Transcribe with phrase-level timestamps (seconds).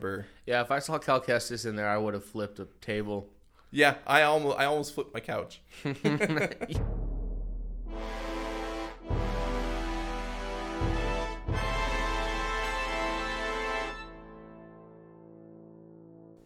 [0.00, 0.26] Burr.
[0.46, 3.28] Yeah, if I saw Cal Kestis in there, I would have flipped a table.
[3.72, 5.60] Yeah, I almost I almost flipped my couch.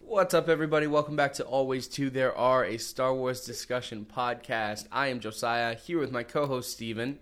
[0.01, 0.87] What's up, everybody?
[0.87, 4.87] Welcome back to Always Two There Are, a Star Wars discussion podcast.
[4.91, 7.19] I am Josiah, here with my co host, Stephen.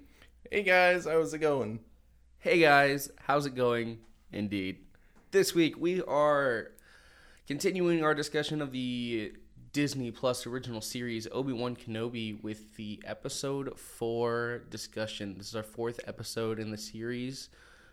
[0.49, 1.81] Hey guys, how's it going?
[2.39, 3.99] Hey guys, how's it going?
[4.33, 4.79] Indeed.
[5.31, 6.73] This week we are
[7.47, 9.33] continuing our discussion of the
[9.73, 15.39] Disney Plus original series Obi Wan Kenobi with the episode 4 discussion.
[15.39, 17.49] This is our fourth episode in the series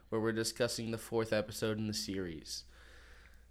[0.10, 2.64] where we're discussing the fourth episode in the series.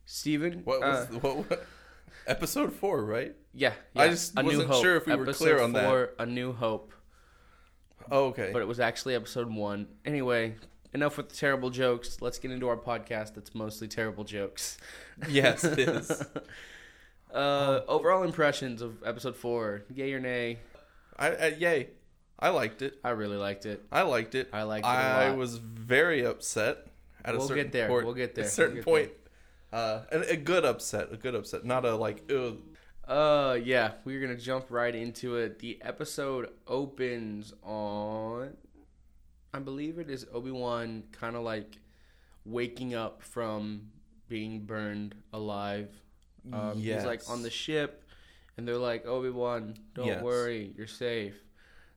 [0.04, 0.62] Stephen?
[0.64, 1.66] What was uh, what, what
[2.26, 3.34] episode four, right?
[3.52, 4.82] yeah, I just A wasn't Hope.
[4.82, 6.14] sure if we were clear on that.
[6.18, 6.92] A New Hope.
[8.10, 8.50] Oh, okay.
[8.52, 9.88] but it was actually episode one.
[10.04, 10.54] Anyway,
[10.96, 12.20] enough with the terrible jokes.
[12.20, 14.78] Let's get into our podcast that's mostly terrible jokes.
[15.28, 16.24] yes, it is.
[17.34, 20.58] Uh, overall impressions of episode four, yay or nay?
[21.18, 21.88] I, I yay.
[22.38, 22.98] I liked it.
[23.04, 23.82] I really liked it.
[23.92, 24.48] I liked it.
[24.54, 25.36] I liked it I lot.
[25.36, 26.86] was very upset
[27.24, 27.56] at a certain.
[27.56, 27.88] We'll get there.
[27.88, 28.44] point- We'll get there.
[28.44, 29.10] At a certain We'll point.
[29.70, 31.12] Uh, and a good upset.
[31.12, 31.64] A good upset.
[31.66, 32.30] Not a like.
[32.34, 32.56] Ugh.
[33.06, 35.58] Uh, yeah, we're gonna jump right into it.
[35.58, 38.56] The episode opens on,
[39.56, 41.78] I believe it is Obi Wan, kind of like
[42.44, 43.88] waking up from
[44.28, 45.88] being burned alive.
[46.52, 48.04] Um, He's like on the ship,
[48.56, 50.22] and they're like, Obi Wan, don't Yes.
[50.22, 51.34] worry, you're safe.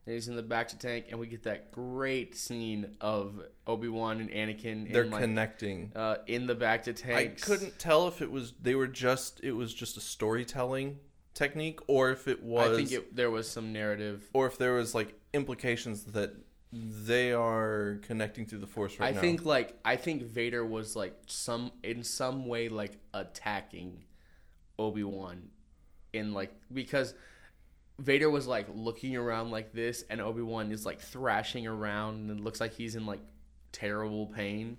[0.06, 4.22] And he's in the bacta tank, and we get that great scene of Obi Wan
[4.22, 5.92] and Anakin They're in like connecting.
[5.96, 7.16] uh, in the bacta tank.
[7.16, 10.98] I couldn't tell if it was they were just it was just a storytelling
[11.36, 14.74] technique or if it was I think it, there was some narrative or if there
[14.74, 16.34] was like implications that
[16.72, 19.22] they are connecting through the force right I now.
[19.22, 24.04] think like I think Vader was like some in some way like attacking
[24.78, 25.50] Obi Wan
[26.14, 27.16] in like because
[27.98, 32.40] Vader was like looking around like this and Obi Wan is like thrashing around and
[32.40, 33.22] it looks like he's in like
[33.72, 34.78] terrible pain.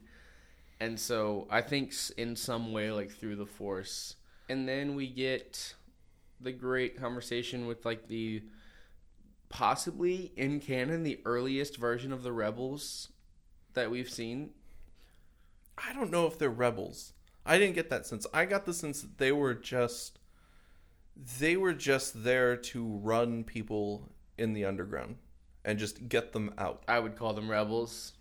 [0.80, 4.16] And so I think in some way like through the force.
[4.48, 5.74] And then we get
[6.40, 8.42] the great conversation with like the
[9.50, 13.08] possibly in canon the earliest version of the rebels
[13.74, 14.50] that we've seen
[15.76, 17.14] I don't know if they're rebels.
[17.46, 18.26] I didn't get that sense.
[18.34, 20.18] I got the sense that they were just
[21.38, 25.16] they were just there to run people in the underground
[25.64, 26.82] and just get them out.
[26.86, 28.12] I would call them rebels.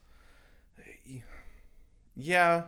[2.16, 2.63] Yeah,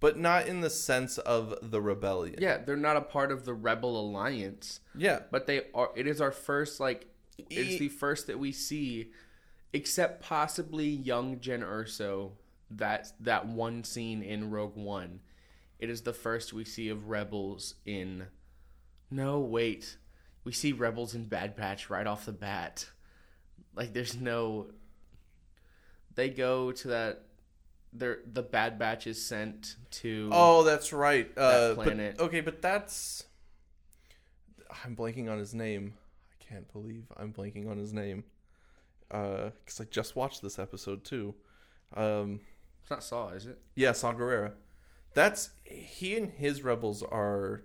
[0.00, 2.36] but not in the sense of the rebellion.
[2.38, 5.20] Yeah, they're not a part of the rebel alliance, Yeah.
[5.30, 5.90] but they are.
[5.96, 7.06] It is our first like.
[7.50, 9.10] It's the first that we see,
[9.72, 12.32] except possibly young Jyn Erso.
[12.70, 15.20] That that one scene in Rogue One,
[15.78, 18.26] it is the first we see of rebels in.
[19.10, 19.96] No, wait,
[20.42, 22.90] we see rebels in Bad Batch right off the bat.
[23.76, 24.68] Like, there's no.
[26.14, 27.22] They go to that.
[27.92, 30.30] They're, the Bad Batch is sent to.
[30.32, 31.30] Oh, that's right.
[31.36, 32.16] Uh, That but- planet.
[32.18, 33.24] okay, but that's.
[34.84, 35.94] I'm blanking on his name.
[36.48, 38.24] Can't believe I'm blanking on his name.
[39.08, 41.34] Because I just watched this episode too.
[41.94, 42.40] Um,
[42.82, 43.58] It's not Saw, is it?
[43.76, 44.52] yeah, Saw Gerrera.
[45.14, 47.62] That's he and his rebels are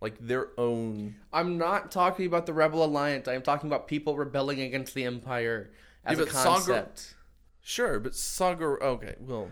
[0.00, 1.16] like their own.
[1.32, 3.26] I'm not talking about the Rebel Alliance.
[3.28, 5.70] I am talking about people rebelling against the Empire
[6.04, 7.14] as Yeah, a concept.
[7.62, 8.82] Sure, but Saw Gerrera.
[8.82, 9.48] Okay, well,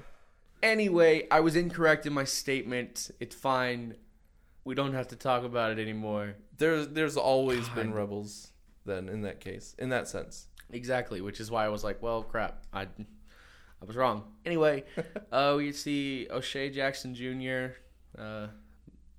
[0.62, 3.10] Anyway, I was incorrect in my statement.
[3.20, 3.94] It's fine.
[4.64, 6.34] We don't have to talk about it anymore.
[6.58, 8.50] there's there's always been rebels.
[8.88, 12.22] Then in that case, in that sense, Exactly, which is why I was like, well,
[12.22, 12.62] crap.
[12.72, 14.24] I, I was wrong.
[14.44, 14.84] Anyway,
[15.32, 17.76] uh, we see O'Shea Jackson Jr.,
[18.20, 18.48] uh,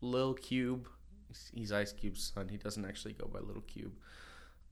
[0.01, 0.87] Lil Cube.
[1.53, 2.49] He's- Ice Cube's son.
[2.49, 3.93] He doesn't actually go by Little Cube.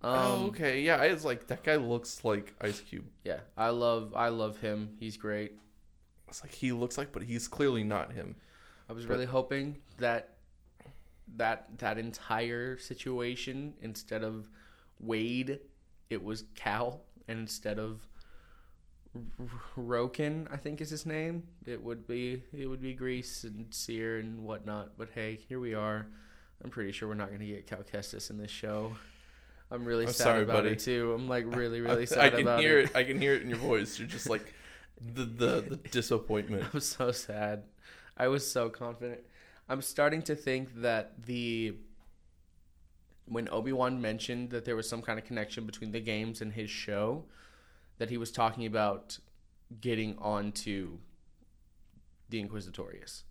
[0.03, 0.97] Um, oh, okay, yeah.
[0.97, 3.05] I was like, that guy looks like Ice Cube.
[3.23, 4.95] Yeah, I love I love him.
[4.99, 5.53] He's great.
[6.27, 8.35] It's like he looks like, but he's clearly not him.
[8.89, 10.37] I was really hoping that
[11.35, 14.47] that that entire situation instead of
[14.99, 15.59] Wade,
[16.09, 18.07] it was Cal, and instead of
[19.15, 19.47] R-
[19.77, 21.43] Roken, I think is his name.
[21.65, 24.97] It would be it would be Greez and Cere and whatnot.
[24.97, 26.07] But hey, here we are.
[26.63, 28.95] I'm pretty sure we're not going to get Cal Kestis in this show.
[29.69, 30.69] I'm really I'm sad sorry, about buddy.
[30.69, 31.13] it too.
[31.13, 32.89] I'm like really really I, sad I can about hear it.
[32.91, 32.95] it.
[32.95, 33.99] I can hear it in your voice.
[33.99, 34.53] You're just like
[35.15, 36.65] the the, the disappointment.
[36.73, 37.63] I'm so sad.
[38.17, 39.19] I was so confident.
[39.69, 41.75] I'm starting to think that the
[43.27, 46.69] when Obi-Wan mentioned that there was some kind of connection between the games and his
[46.69, 47.25] show,
[47.97, 49.17] that he was talking about
[49.81, 50.97] getting onto
[52.29, 53.23] the Inquisitorius.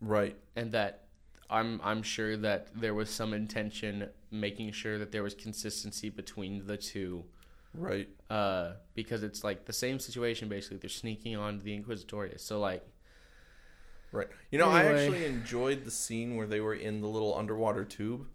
[0.00, 0.36] Right.
[0.56, 1.04] and that
[1.48, 6.66] I'm I'm sure that there was some intention making sure that there was consistency between
[6.66, 7.24] the two
[7.74, 8.08] Right.
[8.30, 10.78] uh, because it's like the same situation basically.
[10.78, 12.82] They're sneaking on the Inquisitorius, so like
[14.12, 14.28] Right.
[14.50, 18.26] You know, I actually enjoyed the scene where they were in the little underwater tube.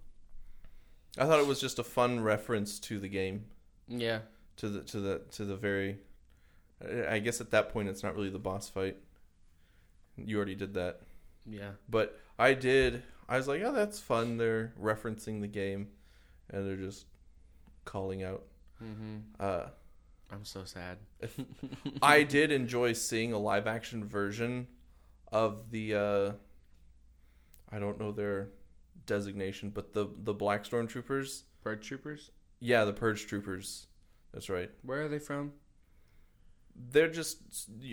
[1.17, 3.45] I thought it was just a fun reference to the game,
[3.87, 4.19] yeah,
[4.57, 5.97] to the to the to the very.
[7.09, 8.97] I guess at that point it's not really the boss fight.
[10.15, 11.01] You already did that,
[11.45, 13.03] yeah, but I did.
[13.27, 14.37] I was like, oh, that's fun.
[14.37, 15.89] They're referencing the game,
[16.49, 17.05] and they're just
[17.85, 18.43] calling out.
[18.79, 19.65] hmm Uh,
[20.31, 20.97] I'm so sad.
[22.01, 24.67] I did enjoy seeing a live action version
[25.31, 26.31] of the uh
[27.71, 28.49] I don't know their
[29.09, 31.43] designation, but the the Black Stormtroopers.
[31.61, 33.87] Bird troopers, Yeah, the Purge Troopers.
[34.33, 34.71] That's right.
[34.83, 35.51] where are they from?
[36.91, 37.37] They're just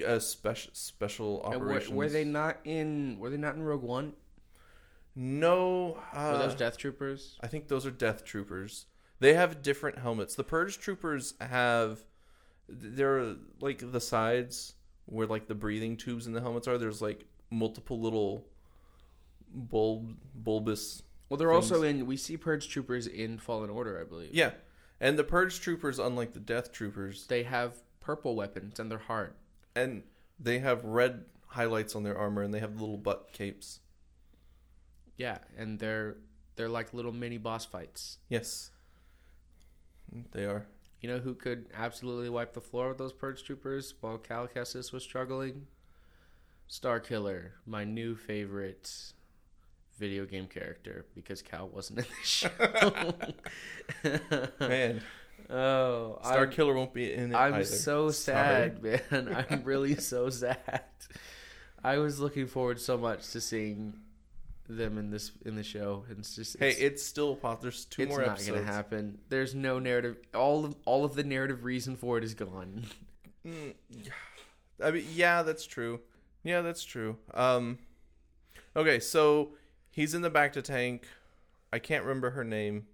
[0.07, 1.93] uh, special special And were, operations.
[1.97, 3.19] were they not in?
[3.19, 4.13] Were they not in Rogue One?
[5.17, 7.39] No, uh, were those Death Troopers?
[7.41, 8.87] I think those are Death Troopers.
[9.19, 10.35] They have different helmets.
[10.37, 12.05] The Purge Troopers have
[12.69, 14.75] they're like the sides
[15.07, 16.79] where like the breathing tubes in the helmets are.
[16.79, 18.47] There's like multiple little
[19.53, 21.03] bulb bulbous.
[21.29, 22.07] Well, they're also in.
[22.07, 24.33] We see Purge Troopers in Fallen Order, I believe.
[24.35, 24.53] Yeah,
[25.01, 29.35] and the Purge Troopers, unlike the Death Troopers, They have purple weapons and they're hard.
[29.75, 30.05] and
[30.39, 33.81] they have red highlights on their armor, and they have little butt capes.
[35.17, 36.17] Yeah, and they're
[36.57, 38.19] they're like little mini boss fights.
[38.29, 38.71] Yes,
[40.33, 40.67] they are.
[41.01, 44.93] You know who could absolutely wipe the floor with those Purge Troopers while Cal Kestis
[44.93, 45.67] was struggling?
[46.69, 49.13] Starkiller, my new favorite
[49.99, 52.51] video game character because Cal wasn't in the show.
[54.61, 55.03] Man,
[55.51, 57.65] oh, Star I'm, Killer won't be in it I'm either.
[57.65, 58.73] so Sorry.
[58.81, 59.47] sad, man.
[59.51, 60.83] I'm really so sad.
[61.83, 63.95] I was looking forward so much to seeing
[64.69, 67.85] them in this in the show, and it's just Hey, it's, it's still pos- There's
[67.85, 68.59] two it's more not episodes.
[68.59, 69.19] gonna happen.
[69.29, 70.17] There's no narrative.
[70.35, 72.85] All of all of the narrative reason for it is gone.
[73.47, 73.75] Mm,
[74.83, 76.01] I mean, yeah, that's true.
[76.43, 77.17] Yeah, that's true.
[77.33, 77.79] Um,
[78.75, 79.51] okay, so
[79.97, 81.07] he's in the bacta tank.
[81.73, 82.87] I can't remember her name.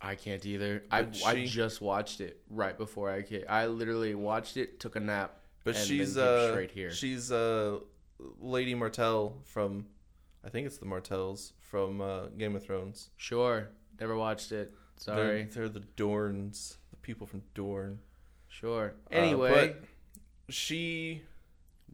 [0.00, 0.82] I can't either.
[0.90, 3.44] I But I just watched it right before I came.
[3.48, 6.90] I literally watched it, took a nap, But she's uh, straight here.
[6.90, 7.78] she's uh,
[8.40, 9.86] Lady Martell from,
[10.44, 13.10] I think it's the Martells from uh, Game of Thrones.
[13.16, 13.68] Sure,
[14.00, 14.72] never watched it.
[15.06, 15.42] They're, Sorry.
[15.44, 17.98] they're the Dorns, the people from Dorne.
[18.48, 18.94] Sure.
[19.10, 21.22] Uh, Anyway, but she,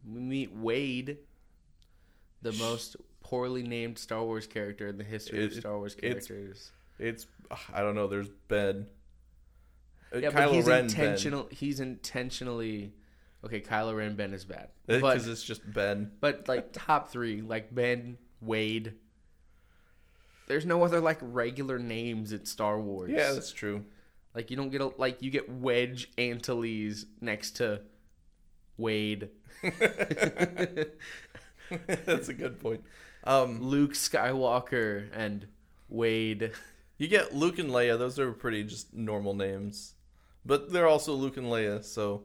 [0.05, 1.17] we meet Wade,
[2.41, 6.71] the most poorly named Star Wars character in the history of Star Wars characters.
[6.99, 7.27] it's
[7.73, 8.07] I don't know.
[8.07, 8.87] There's Ben.
[10.13, 11.47] Uh, Yeah, Kylo but he's Ren intentional.
[11.51, 12.93] He's intentionally.
[13.43, 16.11] Okay, Kylo Ren Ben is bad, because it's just Ben.
[16.19, 18.93] but like top three, like Ben Wade.
[20.47, 23.09] There's no other like regular names at Star Wars.
[23.09, 23.85] Yeah, that's true.
[24.35, 27.81] Like you don't get a like you get Wedge Antilles next to
[28.77, 29.29] Wade.
[32.05, 32.83] that's a good point.
[33.23, 35.47] Um, Luke Skywalker and
[35.89, 36.51] Wade.
[36.97, 39.95] You get Luke and Leia; those are pretty just normal names,
[40.45, 42.23] but they're also Luke and Leia, so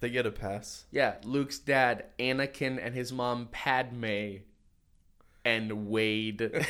[0.00, 0.84] they get a pass.
[0.90, 4.38] Yeah, Luke's dad, Anakin, and his mom, Padme,
[5.44, 6.52] and Wade.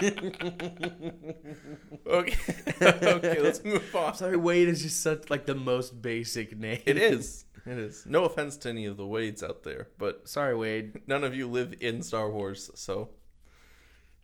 [2.10, 2.36] Okay,
[2.82, 4.14] okay, let's move on.
[4.14, 6.80] Sorry, Wade is just such like the most basic name.
[6.84, 7.44] It is.
[7.66, 8.06] It is.
[8.06, 11.02] No offense to any of the Wades out there, but Sorry, Wade.
[11.06, 13.10] none of you live in Star Wars, so.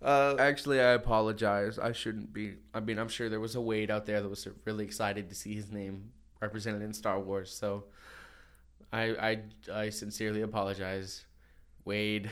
[0.03, 1.79] Uh, Actually, I apologize.
[1.79, 2.55] I shouldn't be.
[2.75, 5.35] I mean, I'm sure there was a Wade out there that was really excited to
[5.35, 7.51] see his name represented in Star Wars.
[7.55, 7.85] So,
[8.93, 9.41] I I
[9.73, 11.25] I sincerely apologize,
[11.85, 12.31] Wade.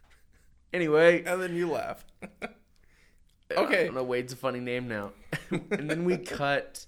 [0.72, 2.04] anyway, and then you laugh.
[2.42, 2.48] I
[3.54, 3.84] Okay.
[3.86, 4.02] don't know.
[4.02, 5.12] Wade's a funny name now.
[5.50, 6.86] and then we cut.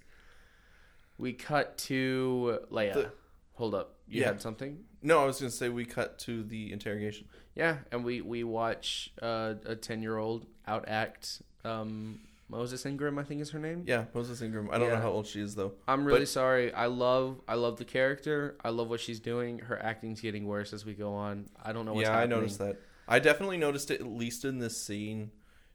[1.19, 2.95] We cut to Leia.
[2.95, 3.13] The-
[3.59, 4.29] Hold up, you Yeah.
[4.29, 4.85] had something?
[5.03, 7.27] No, I was going to say we cut to the interrogation.
[7.55, 13.19] Yeah, and we we watch uh, a ten year old outact um, Moses Ingram.
[13.19, 13.83] I think is her name.
[13.87, 14.69] Yeah, Moses Ingram.
[14.71, 14.95] I don't Yeah.
[14.95, 15.73] know how old she is though.
[15.89, 16.73] I'm really But- sorry.
[16.73, 18.57] I love I love the character.
[18.65, 19.59] I love what she's doing.
[19.59, 21.47] Her acting's getting worse as we go on.
[21.61, 22.33] I don't know what's yeah, happening.
[22.37, 22.77] I noticed that.
[23.09, 25.33] I definitely noticed it at least in this scene.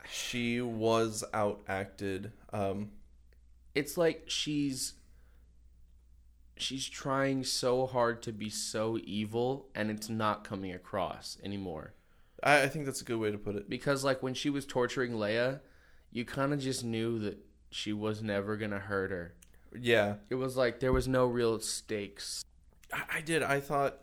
[0.09, 2.31] She was outacted.
[2.53, 2.91] Um,
[3.75, 4.93] It's like she's
[6.57, 11.93] she's trying so hard to be so evil and it's not coming across anymore.
[12.41, 13.69] I, I think that's a good way to put it.
[13.69, 15.61] Because like when she was torturing Leia,
[16.11, 17.37] you kind of just knew that
[17.71, 19.35] she was never going to hurt her.
[19.77, 22.45] Yeah, It was like there was no real stakes.
[22.93, 23.41] I, I did.
[23.41, 23.99] I thought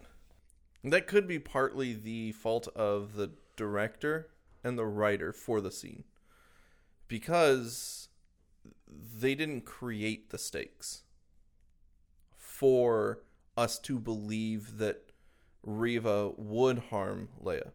[0.82, 4.30] That could be partly the fault of the director
[4.64, 6.04] and the writer for the scene.
[7.06, 8.08] Because
[8.88, 11.02] they didn't create the stakes
[12.60, 13.20] for
[13.56, 15.12] us to believe that
[15.62, 17.70] Reva would harm Leia.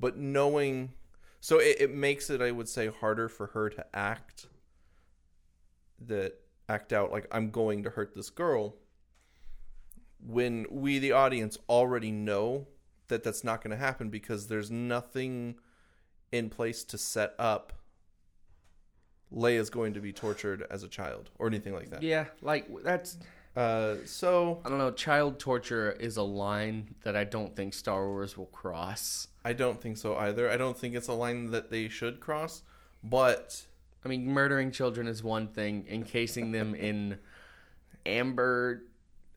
[0.00, 0.92] But knowing
[1.42, 4.46] so it, it makes it, I would say, harder for her to act
[6.06, 6.40] that
[6.70, 8.76] act out like I'm going to hurt this girl
[10.26, 12.66] when we the audience already know
[13.08, 15.56] that that's not going to happen because there's nothing
[16.32, 17.74] in place to set up
[19.32, 22.02] Leia's going to be tortured as a child or anything like that.
[22.02, 23.18] Yeah, like that's
[23.56, 24.90] Uh, so I don't know.
[24.90, 29.28] Child torture is a line that I don't think Star Wars will cross.
[29.44, 30.50] I don't think so either.
[30.50, 32.62] I don't think it's a line that they should cross,
[33.02, 33.64] but
[34.04, 35.86] I mean, murdering children is one thing.
[35.88, 37.18] Encasing them in
[38.04, 38.82] amber,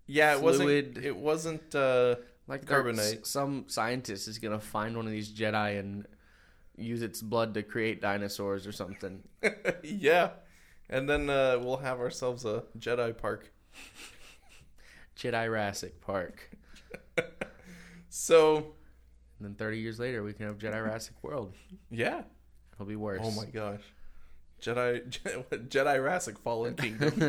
[0.05, 0.95] yeah, it Fluid.
[0.95, 1.05] wasn't.
[1.05, 1.75] It wasn't.
[1.75, 2.15] Uh,
[2.49, 3.25] like Carbonite.
[3.25, 6.05] Some scientist is gonna find one of these Jedi and
[6.75, 9.23] use its blood to create dinosaurs or something.
[9.83, 10.31] yeah,
[10.89, 13.51] and then uh, we'll have ourselves a Jedi park.
[15.17, 16.49] Jedi Jurassic Park.
[18.09, 18.55] So
[19.37, 21.53] And then 30 years later, we can have Jedi Jurassic World.
[21.91, 22.23] yeah.
[22.73, 23.19] It'll be worse.
[23.23, 23.81] Oh my gosh.
[24.61, 25.01] Jedi
[25.69, 27.13] Jedi Jurassic Fallen Kingdom.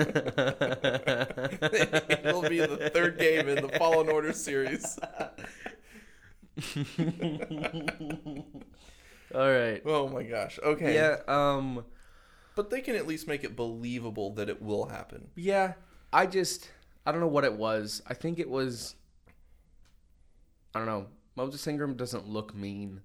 [2.25, 4.99] It'll be the third game in the Fallen Order series.
[9.35, 9.81] All right.
[9.87, 10.59] Oh my gosh.
[10.63, 10.95] Okay.
[10.95, 11.19] Yeah.
[11.29, 11.85] Um.
[12.57, 15.29] But they can at least make it believable that it will happen.
[15.37, 15.75] Yeah.
[16.13, 16.71] I just
[17.07, 18.03] I don't know what it was.
[18.07, 18.95] I think it was.
[20.75, 21.07] I don't know.
[21.37, 23.01] Moses Ingram doesn't look mean.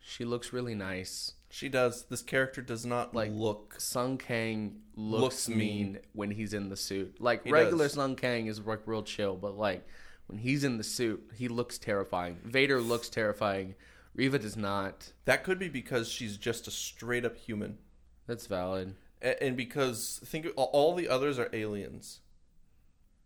[0.00, 1.32] She looks really nice.
[1.50, 2.04] She does.
[2.06, 3.76] This character does not Like- look.
[3.78, 5.58] Sung Kang looks, Looks mean.
[5.92, 5.98] mean.
[6.12, 7.20] when he's in the suit.
[7.20, 7.94] Like He regular does.
[7.94, 9.86] Sung Kang is like real chill, but like
[10.26, 12.38] when he's in the suit, he looks terrifying.
[12.44, 13.76] Vader looks terrifying.
[14.14, 15.12] Reva does not.
[15.24, 17.78] That could be because she's just a straight up human,
[18.26, 18.94] That's valid.
[19.24, 22.20] And because think all the others are aliens.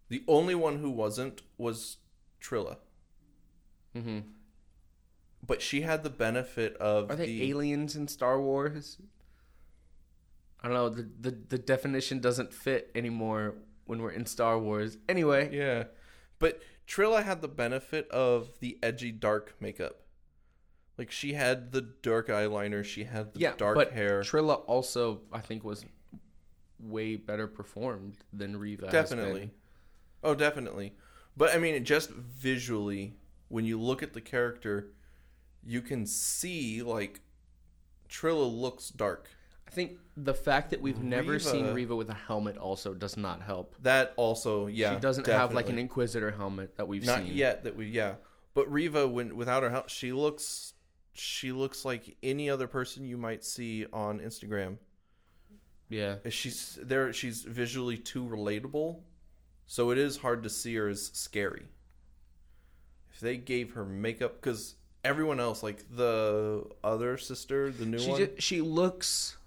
[0.08, 1.98] The only one who wasn't was
[2.40, 2.76] Trilla,
[3.94, 4.20] hmm
[5.46, 8.98] but she had the benefit of Are they the aliens in Star Wars?
[10.60, 10.88] I don't know.
[10.88, 13.54] The, the the definition doesn't fit anymore
[13.86, 14.98] when we're in Star Wars.
[15.08, 15.84] Anyway, Yeah.
[16.38, 20.00] But Trilla had the benefit of the edgy dark makeup.
[20.98, 24.22] Like she had the dark eyeliner, she had the yeah, dark but hair.
[24.22, 25.84] Trilla also, I think, was
[26.80, 28.90] way better performed than Reva.
[28.90, 29.52] definitely.
[30.24, 30.94] Oh, definitely.
[31.36, 33.14] But I mean, just visually,
[33.46, 34.90] when you look at the character,
[35.64, 37.20] you can see like
[38.08, 39.28] Trilla looks dark.
[39.68, 43.16] I think the fact that we've never seen Reva- Riva with a helmet also does
[43.16, 43.76] not help.
[43.82, 45.78] That also, yeah, she doesn't have like an.
[45.78, 47.36] Inquisitor helmet that we've not seen.
[47.36, 48.14] yet that we yeah.
[48.54, 50.72] But Reva, when without her help, she looks
[51.18, 54.76] she looks like any other person you might see on Instagram.
[55.90, 56.16] Yeah.
[56.28, 59.00] she's there she's visually too relatable
[59.66, 61.64] so it is hard to see her as scary
[63.10, 68.10] if they gave her makeup because everyone else like the other sister the new She
[68.10, 69.38] one ju- she looks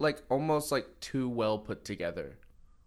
[0.00, 2.38] like almost like too well put together.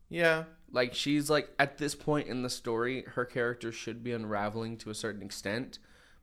[0.09, 4.75] yeah Like she's like at this point in the story, her character should be unraveling
[4.79, 5.79] to a certain extent,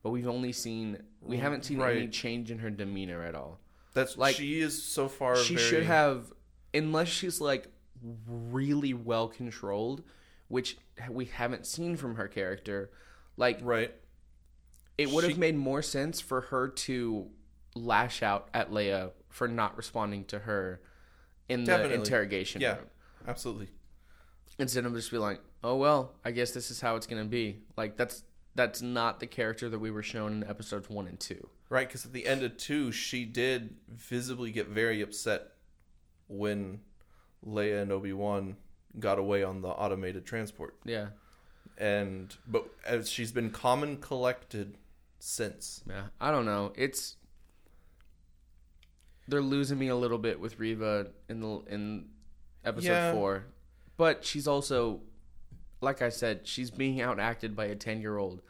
[0.07, 3.59] but we've only seen we mm, haven't seen any change in her demeanor at all.
[3.93, 6.33] that's Like, she is so far she very, should have
[6.73, 7.67] unless she's like
[8.29, 10.05] really well controlled,
[10.47, 10.79] which
[11.11, 12.93] we haven't seen from her character.
[13.37, 13.93] Like right
[14.97, 17.27] it would have made more sense for her to
[17.75, 20.81] lash out at Leia for not responding to her
[21.49, 21.97] in the Definitely.
[21.97, 22.87] interrogation yeah room.
[23.27, 23.71] absolutely
[24.59, 27.59] Instead of just be like, "Oh well, I guess this is how it's gonna be."
[27.77, 28.23] Like that's
[28.57, 31.49] that's not the character that we were shown in episodes one and two.
[31.69, 35.53] right because at the end of two she did visibly get very upset
[36.29, 36.81] when
[37.47, 38.57] leia and obi-wan
[38.99, 41.09] got away on the automated transport Yeah,
[41.79, 44.77] and but as she's been calm and collected
[45.19, 46.05] since yeah.
[46.21, 46.73] I don't know.
[46.77, 47.17] It's
[49.29, 52.09] they're losing me a little bit with Reva in the in
[52.65, 53.13] episode Yeah.
[53.13, 53.45] four,
[53.97, 55.01] but she's also,
[55.87, 58.43] like I said, she's being outacted by a ten year old,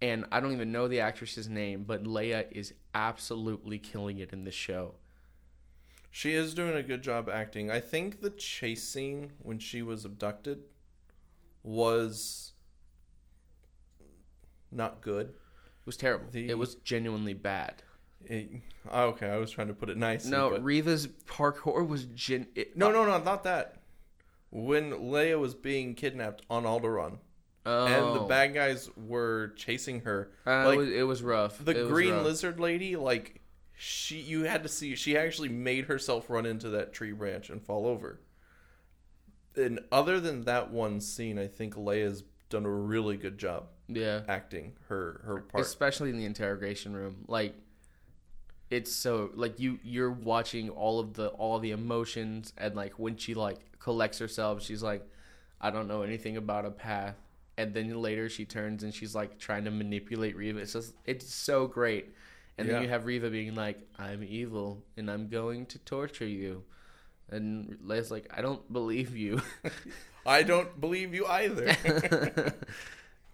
[0.00, 4.44] and I don't even know the actress's name, but Leia is absolutely killing it in
[4.44, 4.94] this show.
[6.10, 7.70] She is doing a good job acting.
[7.70, 10.60] I think the chase scene when she was abducted
[11.62, 12.52] was
[14.70, 15.28] not good.
[15.28, 16.26] It was terrible.
[16.30, 17.82] The- it was genuinely bad.
[18.24, 18.50] It,
[18.90, 20.26] oh, okay, I was trying to put it nice.
[20.26, 22.48] No, but- Reva's parkour was gen.
[22.54, 23.75] It, no, no, no, not that.
[24.58, 27.18] When Leia was being kidnapped on Alderaan,
[27.68, 30.30] Oh, and the bad guys were chasing her.
[30.46, 31.62] Uh, like it, was, it was rough.
[31.64, 32.24] the It green rough.
[32.24, 33.40] lizard lady, like
[33.76, 37.60] she, you had to see she actually made herself run into that tree branch and
[37.60, 38.20] fall over.
[39.56, 44.20] And other than that one scene, I think Leia's done a really good job Yeah,
[44.28, 45.64] acting her her part.
[45.64, 47.24] especially in the interrogation room.
[47.26, 47.54] Like,
[48.70, 53.16] it's so like you you're watching all of the all the emotions and like when
[53.16, 55.06] she like collects herself, she's like,
[55.60, 57.16] I don't know anything about a path.
[57.58, 60.58] And then later she turns and she's like trying to manipulate Reva.
[60.60, 62.12] It's just it's so great.
[62.58, 62.74] And Yeah.
[62.74, 66.64] then you have Reva being like, "I'm evil and I'm going to torture you,"
[67.30, 69.42] and Leia's like, "I don't believe you."
[70.26, 71.76] I don't believe you either.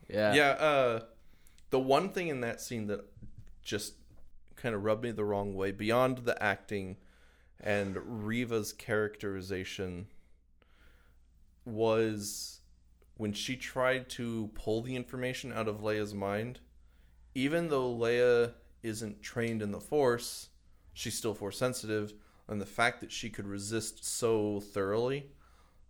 [0.09, 0.35] yeah.
[0.35, 1.01] yeah, uh,
[1.71, 3.01] the one thing in that scene that
[3.63, 3.95] just
[4.63, 6.97] kind of rubbed me the wrong way, beyond the acting
[7.59, 10.07] and Reva's characterization,
[11.65, 12.61] was
[13.17, 16.61] when she tried to pull the information out of Leia's mind.
[17.35, 18.53] Even though Leia
[18.83, 20.49] isn't trained in the Force,
[20.93, 22.13] she's still Force sensitive,
[22.49, 25.31] and the fact that she could resist so thoroughly.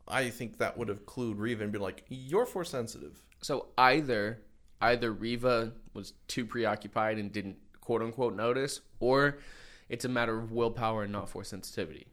[0.09, 4.43] I think that would have clued Reva and be like, "You're force sensitive." So either
[4.81, 7.59] either Reva was too preoccupied and didn't
[7.93, 9.39] quote unquote notice, or
[9.91, 12.07] it's a matter of willpower and not force sensitivity,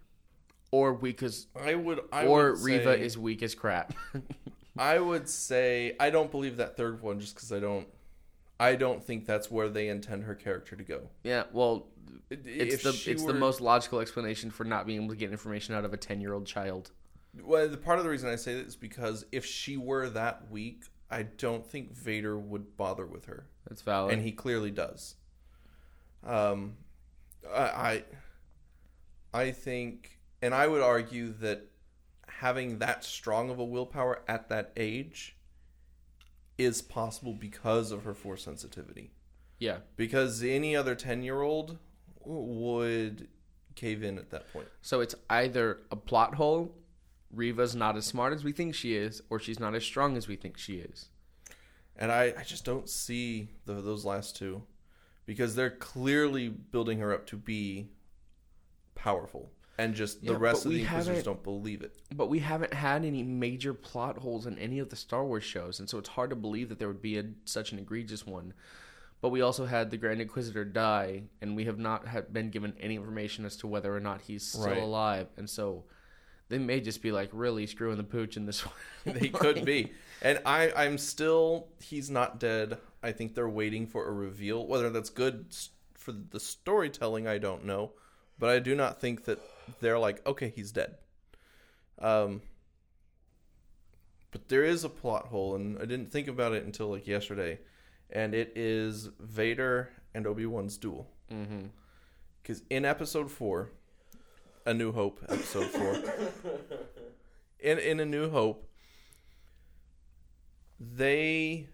[0.71, 2.01] or weak as I would.
[2.11, 3.93] I or would Reva say- is weak as crap.
[4.77, 7.87] I would say I don't believe that third one just because I don't.
[8.59, 11.09] I don't think that's where they intend her character to go.
[11.23, 11.87] yeah, well,
[12.29, 15.75] it's If the it's the most logical explanation for not being able to get information
[15.75, 16.91] out of a ten year old child.
[17.41, 20.51] Well, the part of the reason I say that is because if she were that
[20.51, 24.13] weak, I don't think Vader would bother with her, That's valid.
[24.13, 25.15] and he clearly does.
[26.25, 26.77] Um,
[27.53, 28.03] I,
[29.33, 31.69] I, think, and I would argue that
[32.27, 35.35] having that strong of a willpower at that age
[36.57, 39.11] is possible because of her force sensitivity.
[39.59, 41.77] yeah, Because any other 10 year old
[42.25, 43.27] would
[43.75, 44.67] cave in at that point.
[44.81, 46.75] so it's either a plot hole.
[47.31, 50.27] Reva's not as smart as we think she is, or she's not as strong as
[50.27, 51.09] we think she is.
[51.95, 54.63] And I, I just don't see the, those last two
[55.29, 57.85] because they're clearly building her up to be
[58.95, 59.51] powerful.
[59.77, 61.95] And just the rest of the Inquisitors don't believe it.
[62.15, 65.79] But we haven't had any major plot holes in any of the Star Wars shows,
[65.79, 68.53] and so it's hard to believe that there would be a, such an egregious one.
[69.21, 72.73] But we also had the Grand Inquisitor die, and we have not had been given
[72.79, 74.81] any information as to whether or not he's still Right.
[74.81, 75.27] alive.
[75.37, 75.83] And so
[76.47, 78.73] they may just be like really screwing the pooch in this one.
[79.19, 79.91] They could be.
[80.21, 82.77] And I, I'm still, he's not dead.
[83.01, 84.65] I think they're waiting for a reveal.
[84.67, 85.55] Whether that's good
[85.93, 87.91] for the storytelling, I don't know.
[88.37, 89.39] But I do not think that
[89.81, 90.95] they're like, okay, he's dead.
[91.99, 92.41] Um,
[94.31, 97.59] but there is a plot hole, and I didn't think about it until like yesterday.
[98.09, 101.07] And it is Vader and Obi Wan's duel.
[101.31, 101.67] mm-hmm.
[102.41, 103.71] Because in episode four,
[104.65, 105.99] A New Hope, episode four,
[107.59, 108.68] in in A New Hope,
[110.79, 111.67] they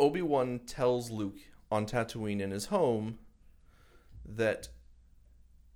[0.00, 1.38] Obi Wan tells Luke
[1.70, 3.18] on Tatooine in his home
[4.24, 4.68] that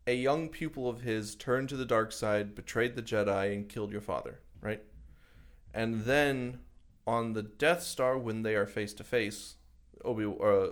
[0.07, 3.93] a young pupil of his turned to the dark side, betrayed the Jedi, and killed
[3.93, 4.41] your father.
[4.61, 4.83] Right,
[5.75, 6.61] and then
[7.07, 9.57] on the Death Star, when they are face to face,
[10.05, 10.69] Obi uh,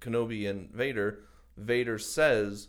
[0.00, 1.20] Kenobi and Vader.
[1.56, 2.68] Vader says,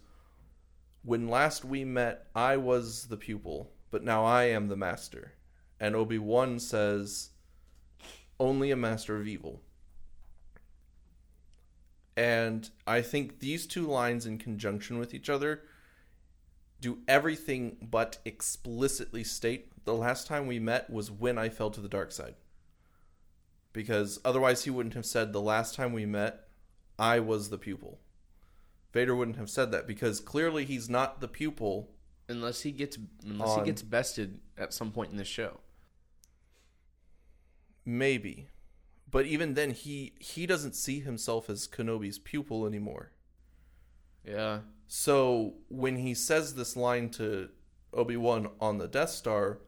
[1.03, 5.33] When last we met, I was the pupil, but now I am the master.
[5.79, 7.31] And Obi Wan says,
[8.39, 9.61] Only a master of evil.
[12.15, 15.63] And I think these two lines, in conjunction with each other,
[16.81, 21.81] do everything but explicitly state the last time we met was when I fell to
[21.81, 22.35] the dark side.
[23.73, 26.47] Because otherwise, he wouldn't have said, The last time we met,
[26.97, 27.99] I was the pupil.
[28.91, 31.91] Vader wouldn't have said that because clearly he's not the pupil.
[32.27, 35.59] Unless he gets unless On- he gets bested at some point in the show.
[37.89, 38.49] Maybe.
[39.09, 43.11] But even then he he doesn't see himself as Kenobi's pupil anymore.
[44.23, 44.59] Yeah.
[44.87, 47.49] So when he says this line to
[47.91, 49.61] Obi-Wan on the Death Star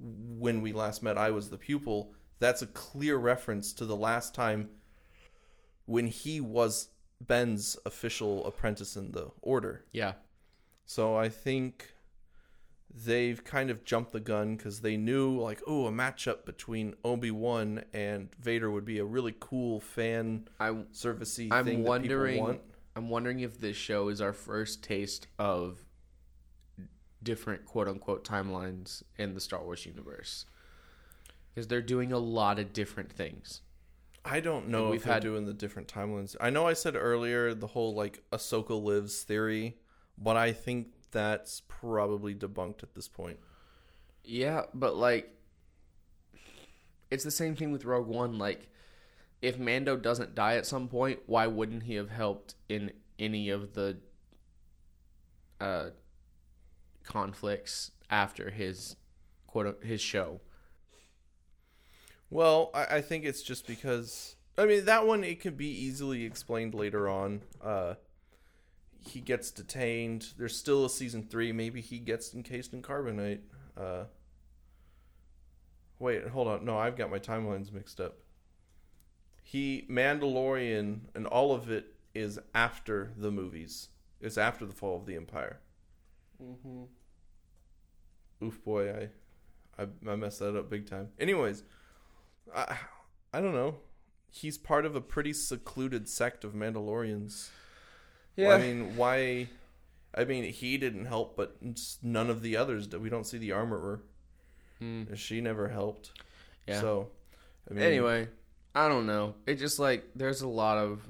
[0.00, 4.34] when we last met I was the pupil, that's a clear reference to the last
[4.34, 4.70] time
[5.86, 6.88] when he was
[7.20, 9.84] Ben's official apprentice in the order.
[9.92, 10.14] Yeah.
[10.84, 11.92] So I think
[12.92, 17.30] they've kind of jumped the gun because they knew, like, oh, a matchup between Obi
[17.30, 22.32] Wan and Vader would be a really cool fan I servicey I'm thing wondering- that
[22.32, 22.60] people want.
[22.96, 25.84] I'm wondering if this show is our first taste of
[27.22, 30.46] different quote unquote timelines in the Star Wars universe.
[31.54, 33.62] because they're doing a lot of different things.
[34.24, 36.36] I don't know if we've they're had- doing the different timelines.
[36.40, 39.76] I know I said earlier the whole like Ahsoka lives theory,
[40.16, 43.38] but I think that's probably debunked at this point.
[44.24, 45.34] Yeah, but like
[47.10, 48.38] it's the same thing with Rogue One.
[48.38, 48.68] Like
[49.40, 53.74] if Mando doesn't die at some point, why wouldn't he have helped in any of
[53.74, 53.98] the
[55.60, 55.90] uh
[57.04, 58.96] conflicts after his
[59.46, 60.40] quote his show?
[62.30, 66.24] Well, I, I think it's just because I mean that one it could be easily
[66.24, 67.42] explained later on.
[67.62, 67.94] Uh,
[69.00, 70.28] he gets detained.
[70.36, 71.52] There's still a season three.
[71.52, 73.40] Maybe he gets encased in carbonite.
[73.76, 74.04] Uh,
[75.98, 76.64] wait, hold on.
[76.64, 78.18] No, I've got my timelines mixed up.
[79.42, 83.88] He Mandalorian and all of it is after the movies.
[84.20, 85.60] It's after the fall of the Empire.
[86.42, 86.84] Mm-hmm.
[88.44, 91.08] Oof, boy, I, I, I messed that up big time.
[91.18, 91.62] Anyways,
[92.54, 92.76] I,
[93.32, 93.76] I don't know.
[94.30, 97.48] He's part of a pretty secluded sect of Mandalorians.
[98.38, 98.54] Yeah.
[98.54, 99.48] I mean, why?
[100.14, 101.56] I mean, he didn't help, but
[102.02, 102.88] none of the others.
[102.88, 104.00] We don't see the armorer.
[104.80, 105.16] Mm.
[105.16, 106.12] She never helped.
[106.68, 106.80] Yeah.
[106.80, 107.08] So,
[107.68, 108.28] I mean, anyway,
[108.76, 109.34] I don't know.
[109.46, 111.02] It just like there's a lot of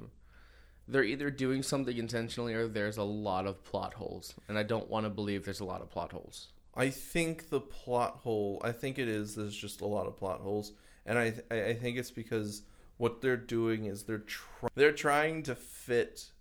[0.87, 4.89] they're either doing something intentionally or there's a lot of plot holes, and I don't
[4.89, 6.47] want to believe there's a lot of plot holes.
[6.75, 8.59] I think the plot hole.
[8.63, 9.35] I think it is.
[9.35, 10.71] There's just a lot of plot holes,
[11.05, 12.63] and I I I think it's because
[12.97, 16.31] what they're doing is they're tr- they're trying to fit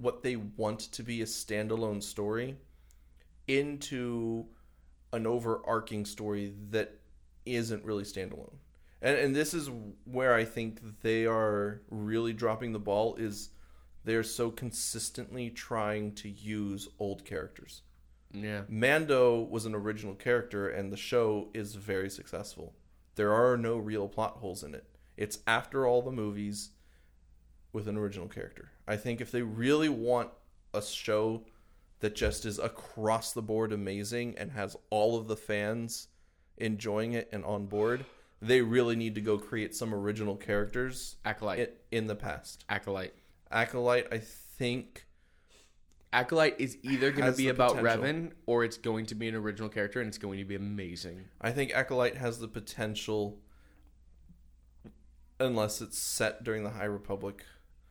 [0.00, 2.56] what they want to be a standalone story
[3.46, 4.46] into
[5.12, 7.00] an overarching story that
[7.44, 8.54] isn't really standalone.
[9.02, 9.70] And and this is
[10.04, 13.50] where I think they are really dropping the ball is
[14.04, 17.82] they're so consistently trying to use old characters.
[18.32, 18.62] Yeah.
[18.68, 22.74] Mando was an original character, and the show is very successful.
[23.16, 24.84] There are no real plot holes in it.
[25.16, 26.70] It's after all the movies
[27.72, 28.70] with an original character.
[28.86, 30.30] I think if they really want
[30.74, 31.44] a show
[32.00, 36.08] that just is across the board amazing and has all of the fans
[36.56, 38.04] enjoying it and on board,
[38.42, 41.58] they really need to go create some original characters Acolyte.
[41.58, 42.64] in, in the past.
[42.68, 43.14] Acolyte.
[43.50, 45.06] Acolyte, I think.
[46.12, 48.02] Acolyte is either going to be about potential.
[48.02, 51.26] Revan or it's going to be an original character and it's going to be amazing.
[51.40, 53.38] I think Acolyte has the potential,
[55.38, 57.44] unless it's set during the High Republic.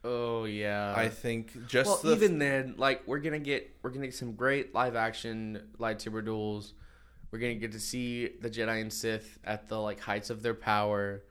[0.03, 0.93] Oh yeah.
[0.95, 4.33] I think just well, the even then, like we're gonna get we're gonna get some
[4.33, 6.73] great live action lightsaber duels.
[7.31, 10.53] We're gonna get to see the Jedi and Sith at the like heights of their
[10.53, 11.23] power.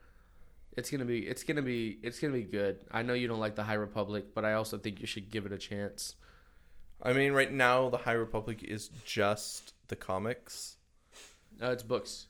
[0.77, 2.85] It's gonna be it's gonna be it's gonna be good.
[2.91, 5.45] I know you don't like the High Republic, but I also think you should give
[5.45, 6.15] it a chance.
[7.01, 10.75] I mean, right now the High Republic is just the comics.
[11.61, 12.27] Uh, it's books.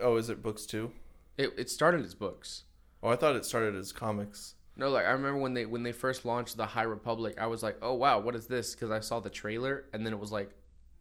[0.00, 0.90] Oh, is it books too?
[1.38, 2.64] It it started as books.
[3.00, 4.54] Oh, I thought it started as comics.
[4.76, 7.62] No, like I remember when they when they first launched the High Republic, I was
[7.62, 10.32] like, "Oh wow, what is this?" Because I saw the trailer, and then it was
[10.32, 10.50] like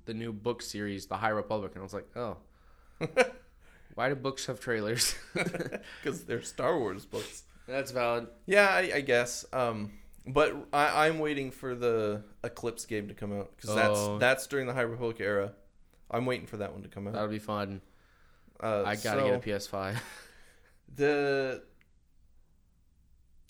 [0.05, 2.37] the new book series, the High Republic, and I was like, "Oh,
[3.95, 5.15] why do books have trailers?"
[6.03, 7.43] Because they're Star Wars books.
[7.67, 8.27] That's valid.
[8.45, 9.45] Yeah, I, I guess.
[9.53, 9.93] Um,
[10.27, 13.75] but I, I'm waiting for the Eclipse game to come out because Oh.
[13.75, 15.53] that's that's during the High Republic era.
[16.09, 17.13] I'm waiting for that one to come out.
[17.13, 17.81] That'll be fun.
[18.61, 19.95] Uh, I gotta so- get a PS5.
[20.95, 21.63] the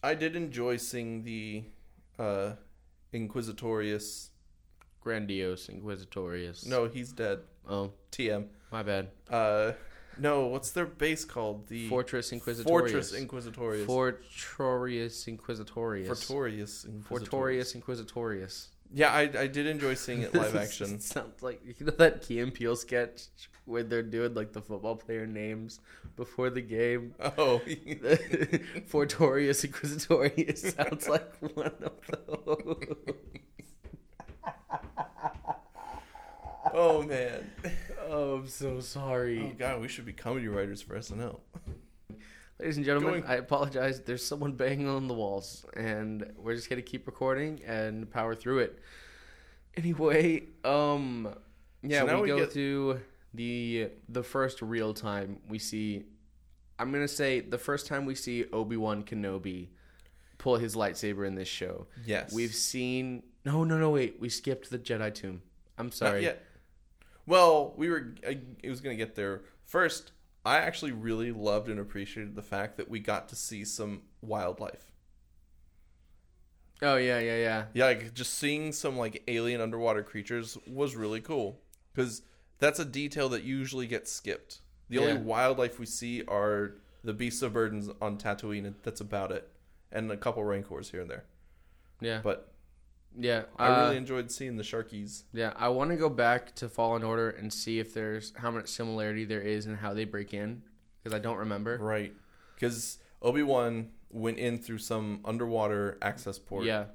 [0.04, 1.64] I did enjoy seeing the
[2.18, 2.54] uh
[3.14, 4.30] Inquisitorius.
[5.02, 6.66] Grandiose, Inquisitorious.
[6.66, 7.40] No, he's dead.
[7.68, 8.46] Oh, TM.
[8.72, 9.10] my bad.
[9.30, 9.74] Uh
[10.18, 11.68] no, what's their base called?
[11.68, 12.64] The Fortress Inquisitorius.
[12.64, 13.86] Fortress Inquisitorius.
[13.86, 16.08] Fortorius Inquisitorious.
[16.08, 17.08] Fortorius Inquisitorius.
[17.08, 18.70] Fortorius Inquisitorious.
[18.94, 21.00] Yeah, I I did enjoy seeing it live action.
[21.00, 23.28] Sounds like you know that Key and Peele sketch
[23.66, 25.80] where they're doing like the football player names
[26.16, 27.16] before the game.
[27.38, 27.60] Oh,
[28.90, 31.94] Fortorius Inquisitorius sounds like one of
[32.28, 32.96] those.
[36.74, 37.52] oh man.
[38.10, 39.52] Oh, I'm so sorry.
[39.54, 41.40] Oh god, we should be comedy writers for SNL.
[42.62, 44.02] Ladies and gentlemen, Going- I apologize.
[44.02, 48.60] There's someone banging on the walls, and we're just gonna keep recording and power through
[48.60, 48.78] it.
[49.76, 51.34] Anyway, um,
[51.82, 53.00] yeah, So now we, we go get- to
[53.34, 56.04] the the first real time we see.
[56.78, 59.70] I'm gonna say the first time we see Obi Wan Kenobi
[60.38, 61.88] pull his lightsaber in this show.
[62.06, 62.32] Yes.
[62.32, 63.24] We've seen.
[63.44, 63.90] No, no, no.
[63.90, 65.42] Wait, we skipped the Jedi tomb.
[65.80, 66.24] I'm sorry.
[67.26, 68.14] Well, we were.
[68.28, 70.12] I, it was going to get there first.
[70.44, 74.92] I actually really loved and appreciated the fact that we got to see some wildlife.
[76.82, 77.66] Oh yeah, yeah, yeah.
[77.74, 81.60] Yeah, like just seeing some like alien underwater creatures was really cool
[81.94, 82.24] because
[82.60, 84.62] that's a detail that usually gets skipped.
[84.90, 86.74] The only wildlife we see are
[87.04, 89.50] the beasts of burdens on Tatooine, and that's about it.
[89.92, 91.24] And a couple rancors here and there.
[92.02, 92.51] Yeah, But
[93.18, 93.44] yeah.
[93.58, 95.24] I uh, really enjoyed seeing the Sharkies.
[95.34, 98.68] Yeah, I want to go back to Fallen Order and see if there's how much
[98.68, 100.62] similarity there is and how they break in
[101.04, 101.78] because I don't remember.
[101.78, 102.14] Right.
[102.56, 106.66] Because Obi Wan went in through some underwater access port.
[106.66, 106.86] Yeah,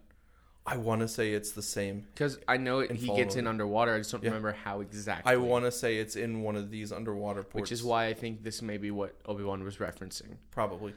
[0.67, 2.07] I want to say it's the same.
[2.13, 3.95] because I know it, he Fallen gets in underwater.
[3.95, 4.31] I just don't Yeah.
[4.31, 5.33] remember how exactly.
[5.33, 7.63] I want to say it's in one of these underwater ports.
[7.63, 10.37] which is why I think this may be what Obi Wan was referencing.
[10.51, 10.93] Probably.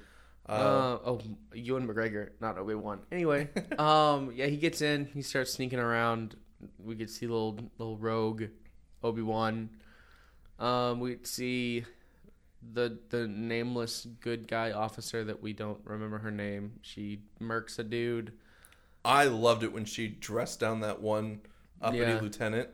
[0.49, 1.19] Uh, Uh, oh,
[1.53, 2.99] Ewan McGregor, not Obi Wan.
[3.11, 5.05] Anyway, um, yeah, he gets in.
[5.05, 6.35] He starts sneaking around.
[6.77, 8.45] We could see little little rogue
[9.03, 9.69] Obi Wan.
[10.57, 11.85] Um, we see
[12.73, 16.73] the the nameless good guy officer that we don't remember her name.
[16.81, 18.33] She murks a dude.
[19.05, 21.41] I loved it when she dressed down that one
[21.81, 22.19] uppity Yeah.
[22.19, 22.69] lieutenant.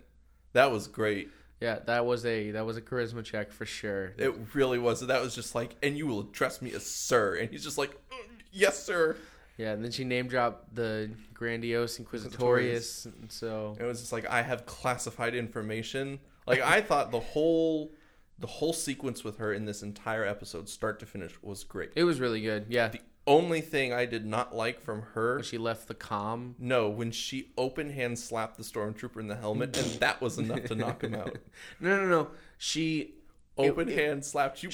[0.54, 1.30] That was great.
[1.62, 4.14] Yeah, that was a that was a charisma check for sure.
[4.18, 5.00] It really was.
[5.06, 7.36] That was just like, and you will address me as sir.
[7.36, 9.16] And he's just like, "Mm, yes, sir.
[9.58, 14.26] Yeah, and then she name dropped the grandiose inquisitorius, and so It was just like
[14.30, 16.20] I have classified information.
[16.46, 17.94] Like I thought the whole
[18.38, 21.92] the whole sequence with her in this entire episode, start to finish, was great.
[21.96, 22.66] it was really good.
[22.68, 26.56] Yeah, The only thing I did not like from her, she left the calm.
[26.60, 30.64] no, when she open hand slapped the stormtrooper in the helmet, and that was enough
[30.66, 31.38] to knock him out.
[31.80, 32.28] No, no, no.
[32.58, 33.16] She
[33.58, 34.70] Open it- hand slapped you.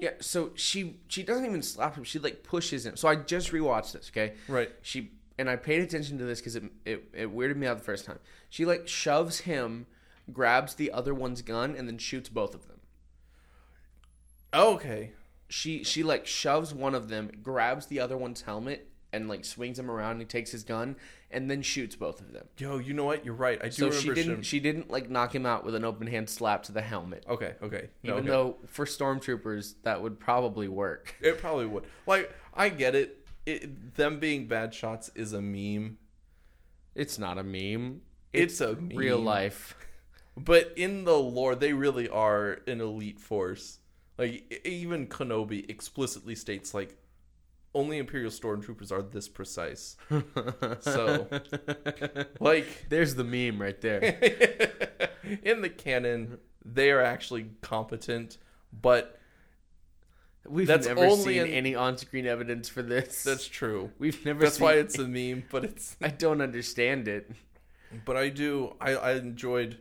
[0.00, 2.04] Yeah, so she she doesn't even slap him.
[2.04, 2.96] She like pushes him.
[2.96, 4.10] So I just rewatched this.
[4.12, 4.70] Okay, Right.
[4.82, 7.84] She and I paid attention to this because it, it it weirded me out the
[7.84, 8.20] first time.
[8.48, 9.86] She like shoves him,
[10.32, 12.78] grabs the other one's gun, and then shoots both of them.
[14.54, 15.12] Okay.
[15.52, 19.78] She she like shoves one of them, grabs the other one's helmet, and like swings
[19.78, 20.12] him around.
[20.12, 20.96] And he takes his gun
[21.30, 22.46] and then shoots both of them.
[22.56, 23.24] Yo, you know what?
[23.26, 23.58] You're right.
[23.62, 26.06] I do So remember she didn't she didn't like knock him out with an open
[26.06, 27.26] hand slap to the helmet.
[27.28, 27.90] Okay, okay.
[28.02, 28.28] No, Even okay.
[28.30, 31.16] though for stormtroopers that would probably work.
[31.20, 31.84] It probably would.
[32.06, 33.26] Like, I get it.
[33.44, 33.94] it.
[33.94, 35.98] Them being bad shots is a meme.
[36.94, 38.00] It's not a meme.
[38.32, 38.96] It's, a meme.
[38.96, 39.76] real life.
[40.34, 43.80] But in the lore, they really are an elite force.
[44.22, 46.96] Like, even Kenobi explicitly states, like,
[47.74, 49.96] only Imperial stormtroopers are this precise.
[50.80, 51.26] So,
[52.38, 54.00] like, There's the meme right there.
[55.42, 58.38] in the canon, they are actually competent,
[58.72, 59.18] but
[60.48, 63.24] We've That's never only seen in- any on-screen evidence for this.
[63.24, 63.90] that's true.
[63.98, 64.40] We've never.
[64.44, 67.30] That's seen, why it's a meme, but it's I don't understand it.
[68.04, 68.74] But I do.
[68.80, 69.78] I, I enjoyed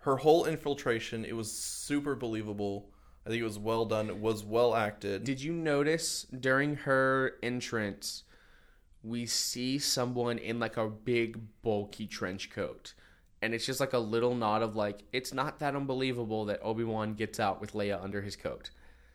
[0.00, 1.24] her whole infiltration.
[1.24, 2.90] It was super believable.
[3.26, 4.08] I think it was well done.
[4.08, 5.24] It was well acted.
[5.24, 8.24] Did you notice during her entrance,
[9.02, 12.94] we see someone in like a big bulky trench coat,
[13.42, 16.84] and it's just like a little nod of like it's not that unbelievable that Obi
[16.84, 18.70] Wan gets out with Leia under his coat.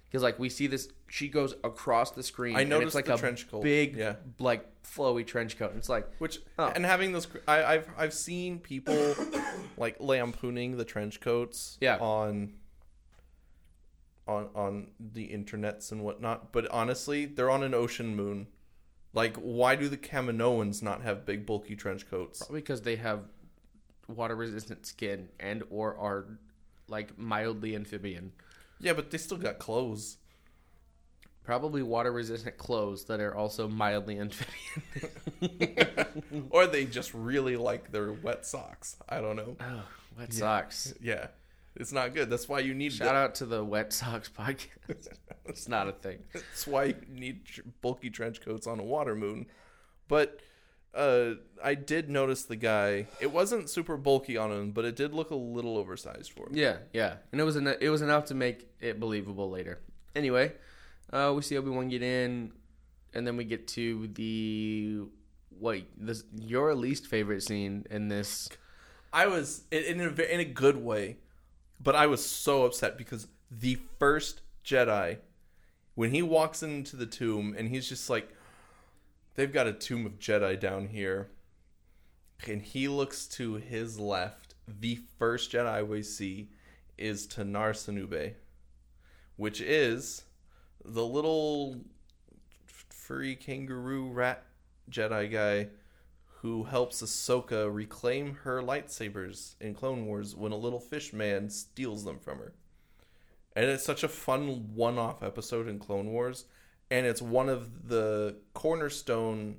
[0.08, 2.56] Because like we see this, she goes across the screen.
[2.56, 3.64] I and noticed it's like a trench coat.
[3.64, 4.16] big, Yeah.
[4.40, 5.72] like flowy trench coat.
[5.72, 6.72] And it's like Which Oh.
[6.74, 9.16] and having those, I, I've I've seen people
[9.78, 11.78] like lampooning the trench coats.
[11.82, 11.98] Yeah.
[11.98, 12.54] On.
[14.28, 18.48] On on the internets and whatnot, but honestly, they're on an ocean moon.
[19.14, 22.40] Like, why do the Kaminoans not have big bulky trench coats?
[22.40, 23.22] Probably because they have
[24.08, 26.26] water resistant skin and or are
[26.88, 28.32] like mildly amphibian.
[28.80, 30.18] Yeah, but they still got clothes.
[31.44, 35.12] Probably water resistant clothes that are also mildly amphibian.
[36.50, 38.98] or they just really like their wet socks.
[39.08, 39.56] I don't know.
[39.60, 39.84] oh,
[40.18, 40.94] wet socks.
[41.00, 41.28] Yeah,
[41.76, 42.30] it's not good.
[42.30, 42.94] That's why you need.
[42.94, 45.10] Shout out to the Wet Socks podcast.
[45.46, 46.20] it's not a thing.
[46.34, 47.42] That's why you need
[47.82, 49.48] bulky trench coats on a water moon.
[50.08, 50.40] But
[50.94, 51.32] uh,
[51.64, 53.08] I did notice the guy.
[53.20, 56.56] It wasn't super bulky on him, but it did look a little oversized for him.
[56.56, 59.80] Yeah, yeah, and it was en- it was enough to make it believable later.
[60.16, 60.54] Anyway,
[61.12, 62.54] uh, we see Obi Wan get in,
[63.14, 65.04] and then we get to the
[65.60, 68.50] wait this your least favorite scene in this.
[69.12, 71.18] I was in a, in a good way,
[71.80, 75.18] but I was so upset because the first Jedi,
[75.94, 78.30] when he walks into the tomb and he's just like,
[79.36, 81.30] they've got a tomb of Jedi down here,
[82.48, 84.56] and he looks to his left.
[84.68, 86.50] The first Jedi we see
[86.98, 88.34] is Tera Sinube,
[89.36, 90.24] which is
[90.84, 91.82] the little
[92.66, 94.44] furry kangaroo rat
[94.90, 95.68] Jedi guy
[96.42, 102.04] who helps Ahsoka reclaim her lightsabers in Clone Wars when a little fish man steals
[102.04, 102.54] them from her.
[103.56, 106.46] And it's such a fun one off episode in Clone Wars.
[106.92, 109.58] And it's one of the cornerstone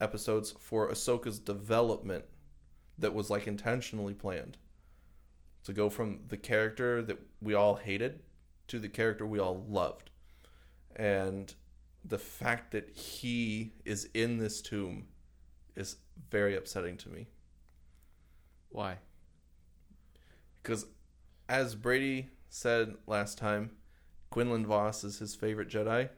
[0.00, 2.24] episodes for Ahsoka's development
[2.98, 4.58] that was like intentionally planned.
[5.64, 8.20] To go from the character that we all hated
[8.68, 10.10] to the character we all loved.
[10.94, 11.54] And
[12.04, 15.06] the fact that he is in this tomb
[15.76, 15.96] is
[16.30, 17.28] very upsetting to me.
[18.70, 18.98] Why?
[20.62, 20.86] Because,
[21.48, 23.70] as Brady said last time,
[24.30, 26.08] Quinlan Vos is his favorite Jedi.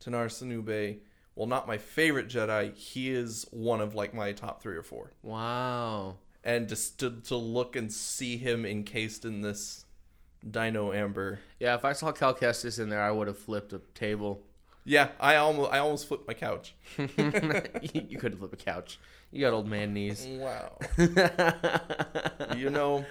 [0.00, 0.98] Tera Sinube,
[1.34, 5.12] well, not my favorite Jedi, he is one of like my top three or four.
[5.22, 6.16] Wow.
[6.42, 9.84] And just to, to look and see him encased in this
[10.48, 11.40] Dino Amber.
[11.58, 14.42] Yeah, if I saw Cal Kestis in there, I would have flipped a table.
[14.84, 16.74] Yeah, I almost I almost flipped my couch.
[16.98, 18.98] you couldn't flip a couch.
[19.32, 20.26] You got old man knees.
[20.28, 20.78] Wow.
[22.56, 23.04] you know,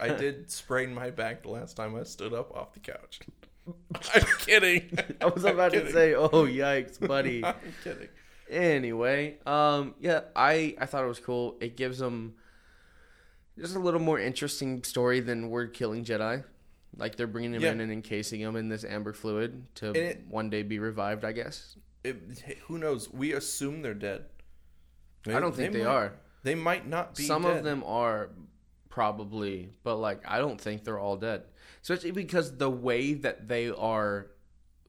[0.00, 3.20] I did sprain my back the last time I stood up off the couch.
[4.14, 4.98] I'm kidding.
[5.20, 8.08] I was about to say, "Oh yikes, buddy." I'm kidding.
[8.48, 11.56] anyway, um, yeah, I I thought it was cool.
[11.60, 12.34] It gives them
[13.58, 16.44] just a little more interesting story than Word Killing Jedi.
[16.96, 17.72] Like they're bringing him Yeah.
[17.72, 21.24] in and encasing him in this amber fluid to it- one day be revived.
[21.24, 21.76] I guess.
[22.04, 22.16] It,
[22.66, 23.10] who knows?
[23.12, 24.26] We assume they're dead.
[25.26, 26.12] I don't think they, might- are.
[26.42, 27.22] They might not be.
[27.24, 27.56] Some dead.
[27.58, 28.28] of them are
[28.90, 31.44] probably, but like I don't think they're all dead.
[31.82, 34.26] Especially because the way that they are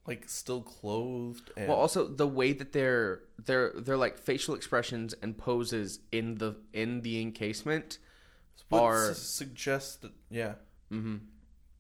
[0.05, 1.51] like still clothed.
[1.57, 6.35] And Well, also the way that they're they're they're like facial expressions and poses in
[6.35, 7.97] the in the encasement
[8.69, 10.55] What are s- suggests that yeah,
[10.91, 11.21] mhm,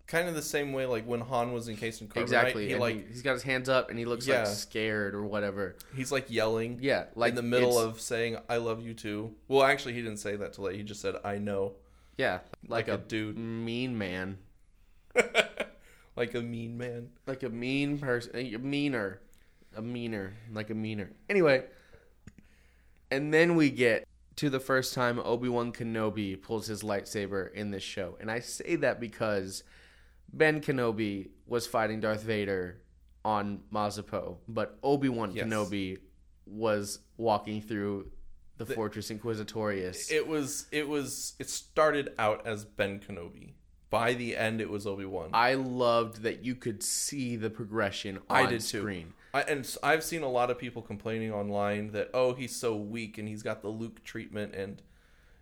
[0.07, 2.21] kind of the same way like when Han was encased in carbonite.
[2.21, 2.67] exactly.
[2.67, 4.39] He and like he, has got his hands up and he looks Yeah.
[4.39, 5.75] like scared or whatever.
[5.95, 6.79] he's like yelling.
[6.81, 10.19] Yeah, like in the middle of saying "I love you too." Well, actually, he didn't
[10.19, 10.75] say that to Leia.
[10.75, 11.73] He just said "I know,"
[12.17, 14.37] yeah, like, like, a, a, dude, mean man,
[16.15, 17.09] like a mean man.
[17.25, 19.19] like a mean person, a meaner,
[19.75, 21.11] a meaner, like a meaner.
[21.29, 21.63] Anyway,
[23.11, 27.71] and then we get to the first time Obi Wan Kenobi pulls his lightsaber in
[27.71, 29.63] this show, and I say that because
[30.31, 32.81] Ben Kenobi was fighting Darth Vader
[33.23, 35.45] on Mapuzo, but Obi Wan Yes.
[35.45, 35.99] Kenobi
[36.45, 38.11] was walking through
[38.57, 40.11] the, Fortress Inquisitorius.
[40.11, 40.67] It was.
[40.71, 41.33] It was.
[41.39, 43.53] It started out as Ben Kenobi.
[43.89, 45.29] By the end, it was Obi Wan.
[45.33, 48.79] I loved that you could see the progression on I did too.
[48.79, 49.13] screen.
[49.33, 53.17] I, and I've seen a lot of people complaining online that oh he's so weak
[53.17, 54.81] and he's got the Luke treatment and,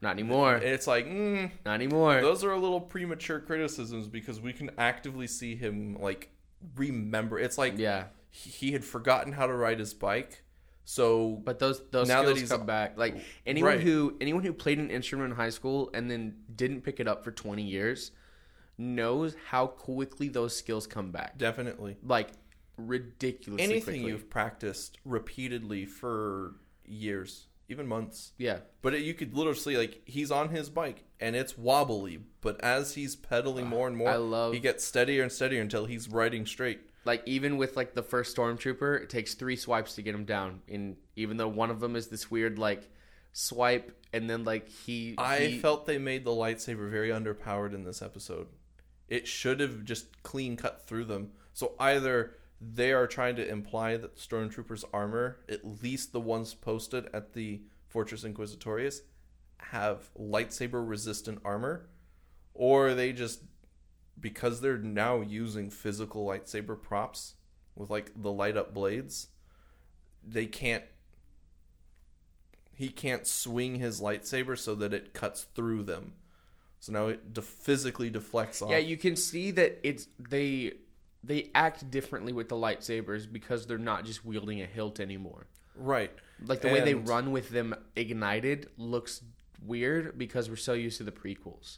[0.03, 0.55] Not anymore.
[0.55, 2.21] and it's like mm, Not anymore.
[2.21, 6.29] those are a little premature criticisms because we can actively see him like
[6.75, 7.39] remember.
[7.39, 8.05] It's like yeah.
[8.29, 10.43] he had forgotten how to ride his bike,
[10.85, 12.97] so But those those Now that he's- come back.
[12.97, 13.79] Like anyone Right.
[13.81, 17.23] who anyone who played an instrument in high school and then didn't pick it up
[17.23, 18.11] for twenty years
[18.77, 21.37] knows how quickly those skills come back.
[21.37, 22.29] definitely Like
[22.77, 24.09] ridiculously anything quickly.
[24.09, 28.31] you've practiced repeatedly for years, even months.
[28.37, 28.59] yeah.
[28.81, 32.93] But it, you could literally like he's on his bike and it's wobbly, but as
[32.95, 36.45] he's pedaling more and more, I love- he gets steadier and steadier until he's riding
[36.45, 36.79] straight.
[37.05, 40.61] Like even with like the first stormtrooper, it takes three swipes to get him down.
[40.69, 42.89] And even though one of them is this weird like
[43.33, 47.83] swipe, and then like he, I he- felt they made the lightsaber very underpowered in
[47.83, 48.47] this episode.
[49.09, 51.31] It should have just clean cut through them.
[51.53, 52.37] So either
[52.71, 57.33] they are trying to imply that the stormtroopers' armor, at least the ones posted at
[57.33, 59.01] the Fortress Inquisitorius,
[59.57, 61.89] have lightsaber resistant armor,
[62.53, 63.41] or they just
[64.19, 67.35] because they're now using physical lightsaber props
[67.75, 69.29] with like the light up blades,
[70.25, 70.83] they can't
[72.75, 76.13] he can't swing his lightsaber so that it cuts through them.
[76.79, 78.71] So now it de- physically deflects off.
[78.71, 80.73] yeah, you can see that it's they
[81.23, 85.47] they act differently with the lightsabers because they're not just wielding a hilt anymore.
[85.75, 86.11] right.
[86.45, 89.21] Like the way they run with them ignited looks
[89.65, 91.77] weird because we're so used to the prequels.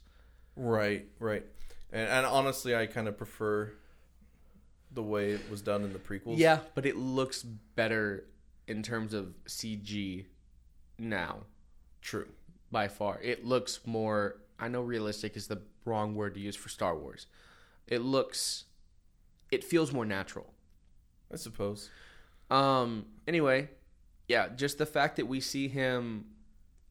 [0.55, 1.45] Right, right.
[1.91, 3.73] And, and honestly, I kind of prefer
[4.91, 6.37] the way it was done in the prequels.
[6.37, 8.25] Yeah, but it looks better
[8.67, 10.25] in terms of CG
[10.97, 11.43] now
[12.01, 12.27] True.
[12.71, 13.19] by far.
[13.21, 17.27] It looks more I know realistic is the wrong word to use for Star Wars.
[17.87, 18.65] It looks
[19.51, 20.53] it feels more natural.
[21.31, 21.89] I suppose.
[22.49, 23.69] Um anyway,
[24.27, 26.25] yeah, just the fact that we see him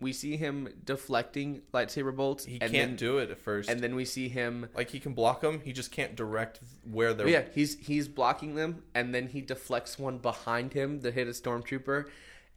[0.00, 3.70] we see him deflecting lightsaber bolts He and can't then, do it at first.
[3.70, 7.14] and then we see him like he can block them, he just can't direct where
[7.14, 7.28] they're.
[7.28, 11.30] Yeah, he's he's blocking them, and then he deflects one behind him to hit a
[11.30, 12.06] stormtrooper,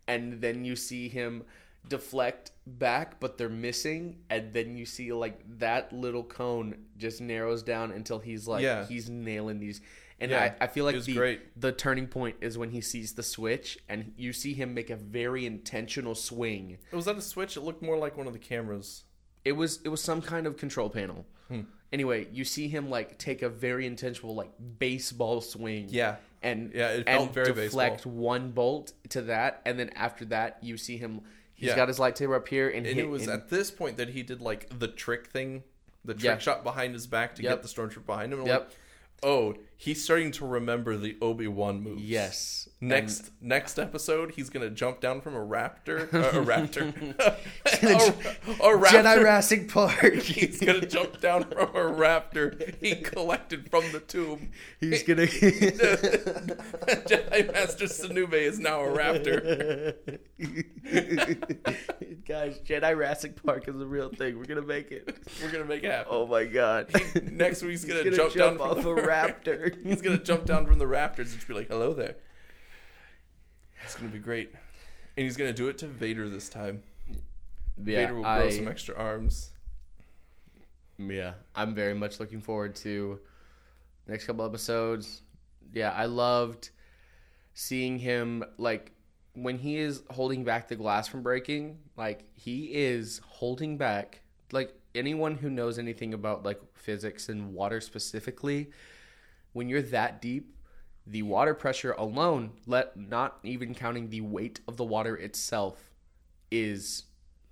[0.08, 1.44] and then you see him
[1.90, 7.64] deflect back, but they're missing, and then you see like that little cone just narrows
[7.64, 8.86] down until he's like Yeah.
[8.86, 9.82] he's nailing these.
[10.20, 11.60] And Yeah, I, I feel like the great.
[11.62, 14.96] the turning point is when he sees the switch, and you see him make a
[14.96, 16.78] very intentional swing.
[16.92, 17.56] Was that a switch?
[17.56, 19.04] It looked more like one of the cameras.
[19.46, 21.26] It was it was some kind of control panel.
[21.50, 21.62] Hmm.
[21.94, 25.88] Anyway, you see him like take a very intentional like baseball swing.
[25.90, 26.16] Yeah.
[26.44, 28.12] And Yeah, it and felt very deflect baseball.
[28.14, 31.22] one bolt to that, and then after that, you see him.
[31.58, 31.76] He's Yeah.
[31.76, 34.10] got his lightsaber up here, and, And hit, it was and- at this point that
[34.10, 35.64] he did like the trick thing,
[36.06, 36.38] the trick Yeah.
[36.38, 37.52] shot behind his back to Yep.
[37.52, 38.46] get the stormtrooper behind him.
[38.46, 38.60] Yep.
[38.62, 38.70] like,
[39.24, 42.02] oh, he's starting to remember the Obi Wan moves.
[42.02, 42.68] yes.
[42.80, 47.38] Next next episode, he's gonna jump down from a raptor, uh, a raptor, a,
[47.74, 48.86] a raptor.
[48.86, 50.14] Jedi Jurassic Park.
[50.22, 54.52] He's gonna jump down from a raptor he collected from the tomb.
[54.80, 55.26] He's gonna.
[57.08, 59.96] Jedi Master Sinube is now a raptor.
[62.28, 64.38] Guys, Jedi Jurassic Park is a real thing.
[64.38, 65.18] We're gonna make it.
[65.42, 66.08] We're gonna make it happen.
[66.12, 66.92] Oh my god.
[67.24, 69.02] Next week he's gonna, He's jump, down off from a the
[69.84, 72.16] He's gonna jump down from the raptors and just be like, "Hello there."
[73.84, 74.52] It's gonna be great,
[75.16, 76.84] and he's gonna do it to Vader this time.
[77.10, 77.16] yeah,
[77.78, 79.52] Vader will grow I, some extra arms.
[80.98, 83.20] yeah, I'm very much looking forward to
[84.08, 85.22] next couple episodes.
[85.74, 86.72] Yeah, I loved
[87.54, 88.92] seeing him like
[89.34, 91.78] when he is holding back the glass from breaking.
[91.96, 94.22] Like he is holding back.
[94.52, 98.72] Like anyone who knows anything about like physics and water specifically,
[99.58, 100.56] when you're that deep,
[101.06, 105.92] the water pressure alone, let not even counting the weight of the water itself,
[106.52, 107.04] is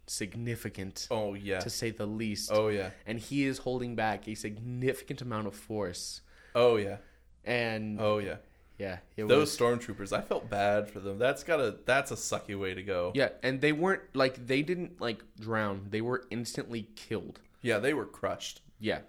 [0.08, 1.60] significant Oh yeah.
[1.60, 2.52] to say the least.
[2.52, 2.92] Oh yeah.
[3.06, 6.22] And he is holding back a significant amount of force.
[6.54, 6.98] Oh yeah.
[7.44, 8.38] And Oh yeah.
[8.78, 11.18] yeah, Those was stormtroopers, I felt bad for them.
[11.18, 11.78] That's gotta.
[11.86, 13.12] That's a sucky way to go.
[13.16, 15.88] yeah, and they weren't like they didn't like drown.
[15.90, 17.40] They were instantly killed.
[17.62, 18.62] Yeah, they were crushed.
[18.80, 19.00] Yeah.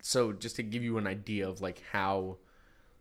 [0.00, 2.38] So just to give you an idea of like how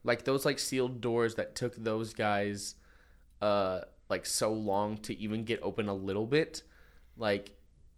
[0.03, 2.75] like those like sealed doors that took those guys
[3.41, 6.63] uh like so long to even get open a little bit,
[7.17, 7.51] like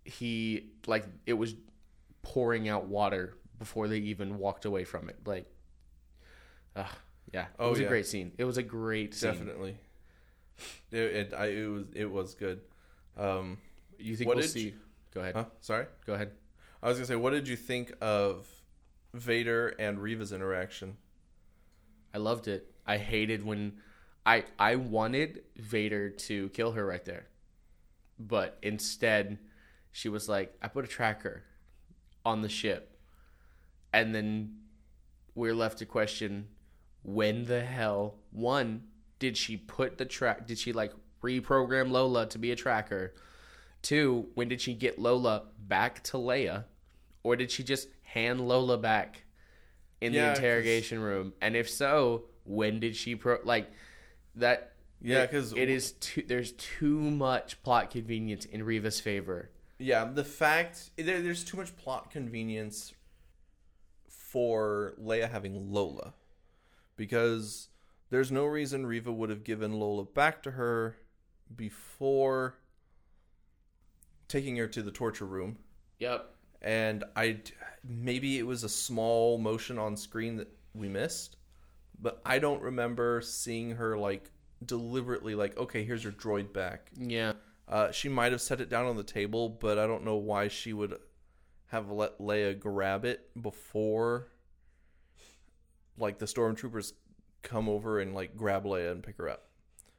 [0.05, 1.55] he like it was
[2.21, 5.17] pouring out water before they even walked away from it.
[5.25, 5.45] Like
[6.75, 6.83] uh,
[7.33, 7.43] yeah.
[7.43, 8.31] It Oh, was a great scene.
[8.37, 9.31] It was a great scene.
[9.31, 9.77] Definitely.
[10.91, 11.85] It, it, I, it was.
[11.95, 12.61] It was good.
[13.17, 13.57] Um.
[13.97, 14.73] You think What we'll did see you-
[15.13, 15.35] Go ahead.
[15.35, 15.45] Huh?
[15.61, 15.85] Sorry.
[16.05, 16.31] Go ahead.
[16.81, 18.47] I was gonna say, what did you think of
[19.13, 20.97] Vader and Reva's interaction?
[22.13, 22.71] I loved it.
[22.85, 23.73] I hated when
[24.25, 27.27] I I wanted Vader to kill her right there.
[28.19, 29.39] But instead
[29.91, 31.43] she was like, I put a tracker
[32.25, 32.97] on the ship.
[33.91, 34.57] And then
[35.35, 36.47] we're left to question
[37.03, 38.83] when the hell one
[39.19, 43.13] did she put the track did she like reprogram Lola to be a tracker?
[43.81, 46.65] Two, when did she get Lola back to Leia?
[47.23, 49.22] Or did she just hand Lola back
[50.03, 51.33] in Yeah, the interrogation room?
[51.41, 53.71] And if so, when did she pro like
[54.35, 59.49] that Yeah, it- 'cause- it is too there's too much plot convenience in Reva's favor.
[59.79, 62.93] Yeah, the fact there, there's too much plot convenience
[64.07, 66.13] for Leia having Lola,
[66.95, 67.69] because
[68.09, 70.97] there's no reason Reva would have given Lola back to her
[71.53, 72.59] before
[74.27, 75.57] taking her to the torture room.
[75.99, 76.32] Yep.
[76.63, 77.39] And I
[77.87, 81.37] maybe it was a small motion on screen that we missed,
[81.99, 84.31] but I don't remember seeing her like
[84.65, 86.89] deliberately like, okay, here's your droid back.
[86.97, 87.33] Yeah.
[87.67, 90.47] Uh, she might have set it down on the table, but I don't know why
[90.47, 90.97] she would
[91.67, 94.27] have let Leia grab it before
[95.97, 96.93] like the stormtroopers
[97.41, 99.47] come over and like grab Leia and pick her up.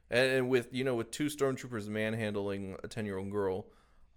[0.09, 3.67] And, and with you know with two stormtroopers manhandling a 10-year-old girl,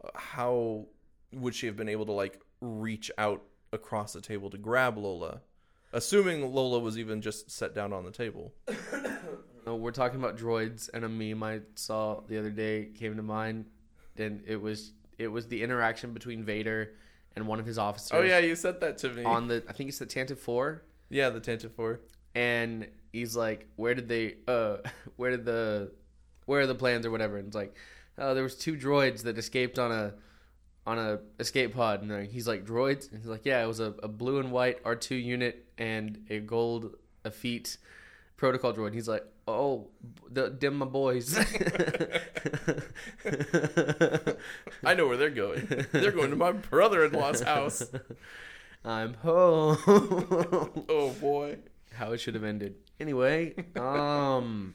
[0.04, 0.86] uh, how
[1.32, 5.40] would she have been able to like reach out across the table to grab Lola?
[5.92, 8.52] Assuming Lola was even just set down on the table.
[9.66, 13.22] No, we're talking about droids, and a meme I saw the other day came to
[13.22, 13.66] mind,
[14.16, 16.94] and it was it was the interaction between Vader
[17.36, 18.12] and one of his officers.
[18.14, 19.24] Oh yeah, you said that to me.
[19.24, 22.00] on the I think it's the Tantive Four, yeah, the Tantive 4.
[22.34, 24.36] and he's like, "Where did they?
[24.46, 24.78] Uh,
[25.16, 25.92] where did the?
[26.46, 27.74] Where are the plans or whatever?" And it's like,
[28.16, 30.14] "Oh, there was two droids that escaped on a."
[30.88, 33.92] On a escape pod, and he's like droids, and he's like, yeah, it was a,
[34.02, 37.76] a blue and white R two unit and a gold Effete
[38.38, 38.94] protocol droid.
[38.94, 39.88] He's like, oh,
[40.30, 41.36] the, them my boys.
[44.84, 45.86] I know where they're going.
[45.92, 47.82] They're going to my brother-in-law's house.
[48.84, 49.76] I'm home.
[50.88, 51.58] Oh boy.
[51.92, 52.76] How it should have ended.
[53.00, 54.74] Anyway, um,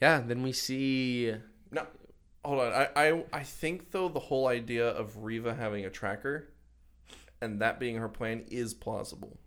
[0.00, 0.20] yeah.
[0.20, 1.32] Then we see.
[2.44, 2.72] Hold on.
[2.72, 6.48] I, I I think though the whole idea of Reva having a tracker
[7.40, 9.38] and that being her plan is plausible.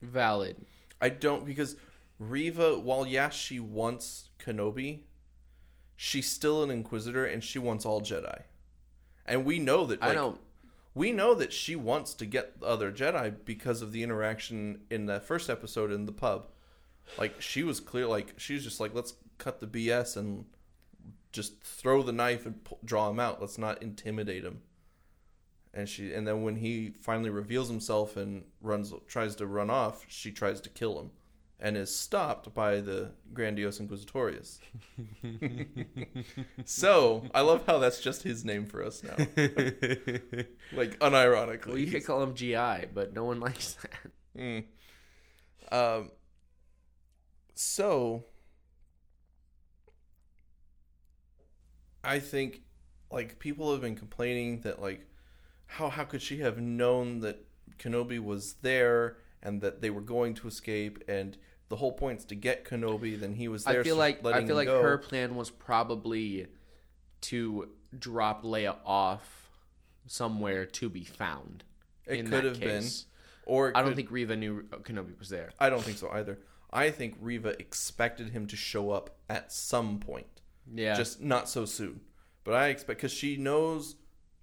[0.00, 0.64] Valid.
[1.00, 1.76] I don't because
[2.18, 5.00] Reva, while yes, she wants Kenobi,
[5.96, 8.42] she's still an Inquisitor and she wants all Jedi.
[9.26, 10.40] And we know that I like, don't.
[10.94, 15.06] we know that she wants to get the other Jedi because of the interaction in
[15.06, 16.48] that first episode in the pub.
[17.18, 20.44] Like she was clear, like she was just like, let's cut the BS and
[21.32, 23.40] just throw the knife and pull, draw him out.
[23.40, 24.60] Let's not intimidate him.
[25.74, 30.04] And she, and then when he finally reveals himself and runs, tries to run off,
[30.06, 31.10] she tries to kill him,
[31.58, 34.58] and is stopped by the grandiose Inquisitorius.
[36.66, 39.16] so I love how that's just his name for us now,
[40.74, 41.66] like unironically.
[41.66, 44.10] well, you could call him GI, but no one likes that.
[44.38, 44.64] Mm.
[45.70, 46.10] Um.
[47.54, 48.24] So,
[52.04, 52.62] I think,
[53.10, 55.06] like, people have been complaining that, like,
[55.66, 57.44] how how could she have known that
[57.78, 61.36] Kenobi was there and that they were going to escape and
[61.72, 63.18] the whole point's to get Kenobi.
[63.18, 63.80] Then he was there.
[63.80, 64.82] I feel so like I feel like go.
[64.82, 66.46] her plan was probably
[67.22, 69.48] to drop Leia off
[70.06, 71.64] somewhere to be found.
[72.06, 72.84] It could have been,
[73.46, 75.50] or I don't could- think Reva knew Kenobi was there.
[75.58, 76.38] I don't think so either.
[76.70, 80.41] I think Reva expected him to show up at some point.
[80.72, 82.00] Yeah, just not so soon.
[82.44, 83.96] But I expect because she knows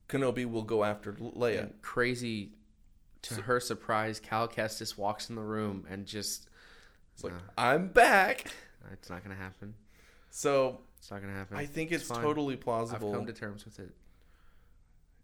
[0.08, 1.60] Kenobi will go after Leia.
[1.64, 2.54] And crazy.
[3.24, 6.48] To her surprise, Cal Kestis walks in the room and just.
[7.14, 7.34] It's like.
[7.58, 8.46] I'm back.
[8.94, 9.74] It's not gonna happen.
[10.30, 11.58] So It's not gonna happen.
[11.58, 12.22] I think it's, fine.
[12.22, 13.14] totally I've plausible.
[13.14, 13.92] come to terms with it.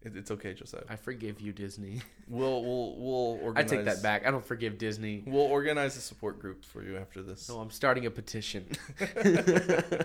[0.02, 0.82] It- it's okay, Josiah.
[0.88, 2.00] I forgive you, Disney.
[2.28, 3.72] We'll we'll we'll organize.
[3.72, 4.26] I take that back.
[4.26, 5.22] I don't forgive Disney.
[5.26, 7.48] We'll organize a support group for you after this.
[7.48, 8.66] No, I'm starting a petition.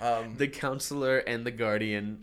[0.00, 2.20] Um, the counselor and the guardian.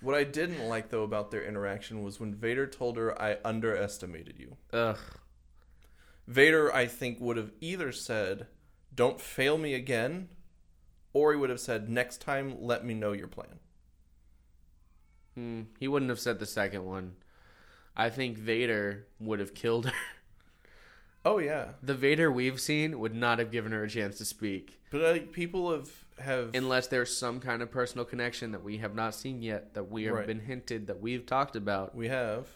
[0.00, 4.38] what I didn't like though about their interaction was when Vader told her, "I underestimated
[4.38, 4.98] you." Ugh.
[6.26, 8.46] Vader, I think, would have either said,
[8.94, 10.28] "Don't fail me again,"
[11.12, 13.58] or he would have said, "Next time, let me know your plan."
[15.40, 17.14] Hmm, he wouldn't have said the second one.
[17.96, 19.92] I think Vader would have killed her.
[21.22, 24.80] Oh yeah, The Vader we've seen would not have given her a chance to speak.
[24.90, 28.94] but like people have have Unless there's some kind of personal connection that we have
[28.94, 30.26] not seen yet, that we have Right.
[30.26, 31.94] been hinted, that we've talked about.
[31.94, 32.46] we have,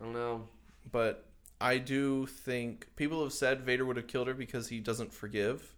[0.00, 0.46] I don't know.
[0.92, 1.26] but
[1.60, 5.74] I do think people have said Vader would have killed her because he doesn't forgive.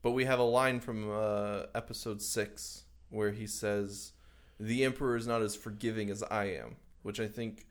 [0.00, 4.12] But we have a line from uh, episode six where he says,
[4.58, 7.66] "The Emperor is not as forgiving as I am," which I think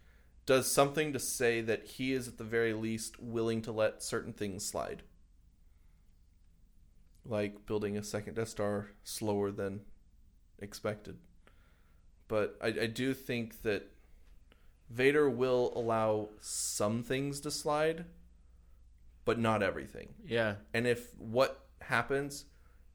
[0.46, 4.32] does something to say that he is at the very least willing to let certain
[4.34, 5.04] things slide,
[7.26, 9.82] like building a second Death Star slower than
[10.60, 11.18] expected.
[12.28, 13.92] But I, I do think that
[14.90, 18.06] Vader will allow some things to slide,
[19.26, 20.14] but not everything.
[20.26, 20.56] Yeah.
[20.74, 22.46] And if what happens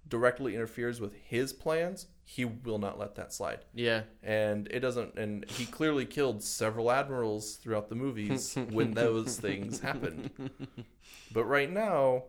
[0.09, 3.65] directly interferes with his plans, he will not let that slide.
[3.75, 4.03] Yeah.
[4.23, 9.81] And it doesn't and he clearly killed several admirals throughout the movies when those things
[9.81, 10.31] happened.
[11.35, 12.25] But right now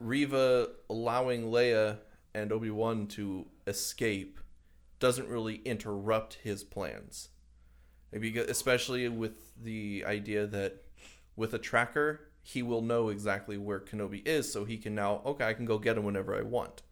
[0.00, 1.98] Reva allowing Leia
[2.34, 4.40] and Obi-Wan to escape
[4.98, 7.28] doesn't really interrupt his plans.
[8.10, 10.82] Maybe especially with the idea that
[11.36, 15.46] with a tracker, he will know exactly where Kenobi is, so he can now okay,
[15.46, 16.82] I can go get him whenever I want.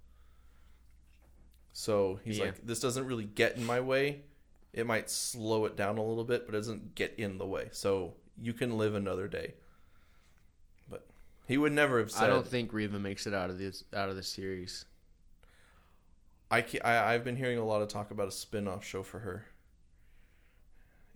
[1.72, 2.46] So he's Yeah.
[2.46, 4.22] like, this doesn't really get in my way.
[4.72, 7.68] It might slow it down a little bit, but it doesn't get in the way.
[7.72, 9.54] So you can live another day.
[10.88, 11.06] But
[11.46, 12.24] he would never have said.
[12.24, 14.84] I don't think Reva makes it out of this out of the series.
[16.50, 19.46] I, I I've been hearing a lot of talk about a spin-off show for her.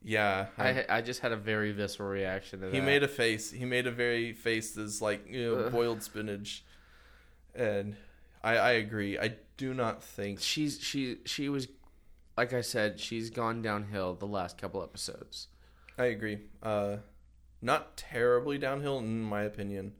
[0.06, 2.74] Yeah, I, I just had a very visceral reaction to that.
[2.74, 3.50] he made a face.
[3.50, 6.62] He made a very face that's like you know boiled spinach,
[7.54, 7.96] and
[8.42, 9.18] I I agree.
[9.18, 11.68] I do not think she's she she was
[12.36, 15.48] like I said, she's gone downhill the last couple episodes.
[15.96, 16.38] I agree.
[16.62, 16.96] Uh,
[17.62, 19.92] not terribly downhill in my opinion,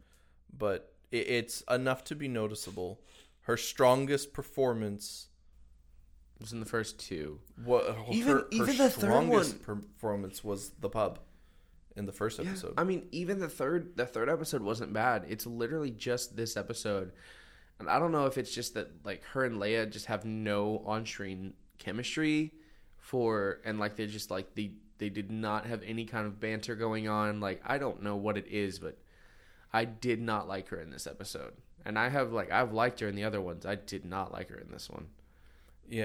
[0.57, 3.01] but it, it's enough to be noticeable.
[3.43, 5.29] Her strongest performance
[6.41, 7.41] was in the first two.
[7.65, 11.19] What Even- her, even the third strongest performance was the pub
[11.97, 12.75] in the first episode.
[12.77, 15.27] I mean, even the third the third episode wasn't bad.
[15.29, 17.13] It's literally just this episode.
[17.79, 20.83] And I don't know if it's just that like her and Leia just have no
[20.87, 22.53] on-screen chemistry
[22.99, 26.75] for and like they're just like they they did not have any kind of banter
[26.75, 27.41] going on.
[27.41, 28.99] Like I don't know what it is, but
[29.73, 31.55] I did not like her in this episode.
[31.85, 33.67] And I have like I've liked her in the other ones.
[33.67, 35.07] I did not like her in this one.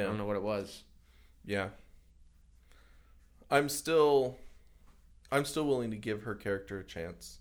[0.01, 0.83] I don't know what it was.
[1.45, 1.69] yeah.
[3.51, 4.37] I'm still,
[5.31, 7.39] I'm still willing to give her character a chance.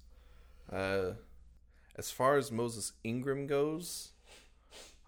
[0.72, 1.12] Uh,
[1.96, 4.12] as far as Moses Ingram goes,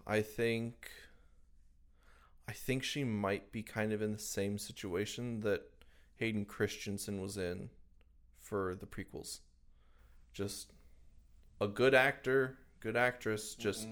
[0.07, 0.91] I think,
[2.49, 5.63] I think think she might be kind of in the same situation that
[6.17, 7.71] Hayden Christensen was in
[8.39, 9.41] for the prequels.
[10.33, 10.73] Just
[11.61, 13.89] a good actor, good actress, just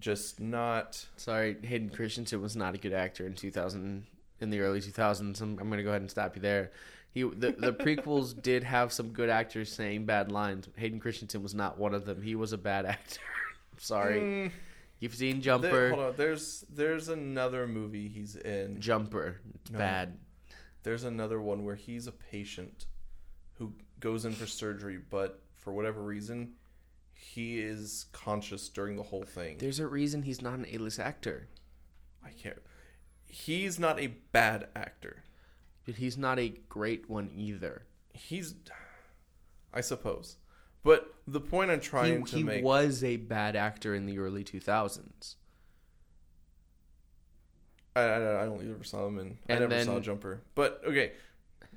[0.00, 4.06] just not Sorry, Hayden Christensen was not a good actor in 2000
[4.40, 5.40] in the early 2000s.
[5.40, 6.70] I'm, I'm going to go ahead and stop you there.
[7.12, 10.68] He the, the prequels did have some good actors saying bad lines.
[10.76, 12.20] Hayden Christensen was not one of them.
[12.22, 13.20] He was a bad actor.
[13.78, 14.20] Sorry.
[14.20, 14.50] Mm,
[15.00, 15.88] You've seen there- Jumper.
[15.90, 18.80] hold on, there's there's another movie he's in.
[18.80, 19.36] Jumper.
[19.54, 19.78] It's No.
[19.78, 20.18] bad.
[20.82, 22.86] There's another one where he's a patient
[23.54, 26.52] who goes in for surgery, but for whatever reason,
[27.18, 29.56] he is conscious during the whole thing.
[29.58, 31.48] There's a reason he's not an A-list actor.
[32.24, 32.58] I can't.
[33.26, 35.22] He's not a bad actor.
[35.84, 37.82] But he's not a great one either.
[38.12, 38.54] He's,
[39.72, 40.36] I suppose,
[40.82, 42.64] but the point I'm He, trying to he make.
[42.64, 45.34] was a bad actor in the early 2000s.
[47.94, 49.38] I, don't I, I only ever saw him in.
[49.48, 50.42] I And never saw Jumper.
[50.54, 51.12] But okay,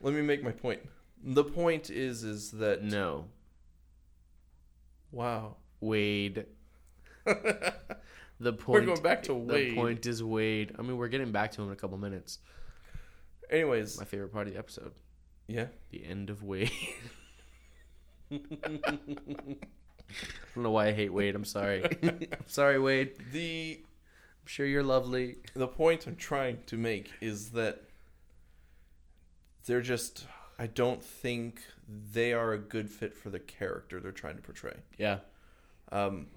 [0.02, 0.82] let me make my point.
[1.24, 3.26] The point is, is that No.
[5.12, 5.56] Wow.
[5.82, 6.46] Wade.
[8.42, 8.82] The point.
[8.82, 9.76] We're going back to The Wade.
[9.76, 10.74] point is Wade.
[10.80, 12.40] I mean, we're getting back to him in a couple minutes.
[13.50, 14.94] Anyways, My favorite part of the episode:
[15.48, 15.66] yeah.
[15.92, 16.72] the end of Wade.
[18.32, 18.40] I
[20.56, 21.36] don't know why I hate Wade.
[21.36, 21.84] I'm sorry.
[22.04, 23.12] I'm sorry, Wade.
[23.34, 25.38] The I'm sure you're lovely.
[25.54, 27.84] the point I'm trying to make is that
[29.66, 30.26] they're just
[30.58, 31.62] I don't think
[32.14, 34.76] they are a good fit for the character they're trying to portray.
[34.98, 35.20] Yeah.
[35.92, 36.28] Um,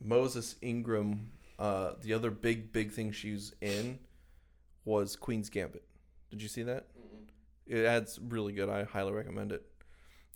[0.00, 3.98] Moses Ingram, uh, the other big big thing she's in
[4.84, 5.82] was Queen's Gambit.
[6.30, 6.86] Did you see that?
[7.66, 8.68] It adds really good.
[8.68, 9.64] I highly recommend it.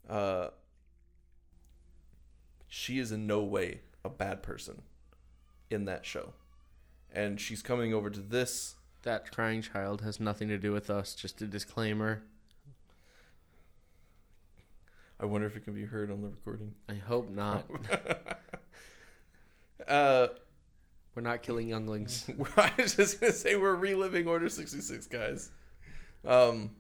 [0.09, 0.49] Uh,
[2.69, 4.83] she is in no way a bad person
[5.71, 6.35] in that show,
[7.13, 11.15] and she's coming over to this That crying child has nothing to do with us.
[11.15, 12.23] Just a disclaimer.
[15.21, 16.75] I wonder if it can be heard on the recording.
[16.89, 17.65] I hope not.
[19.87, 20.29] Uh,
[21.15, 22.29] We're not killing younglings.
[22.57, 25.51] I was just gonna say we're reliving Order sixty six, guys.
[26.25, 26.71] Um,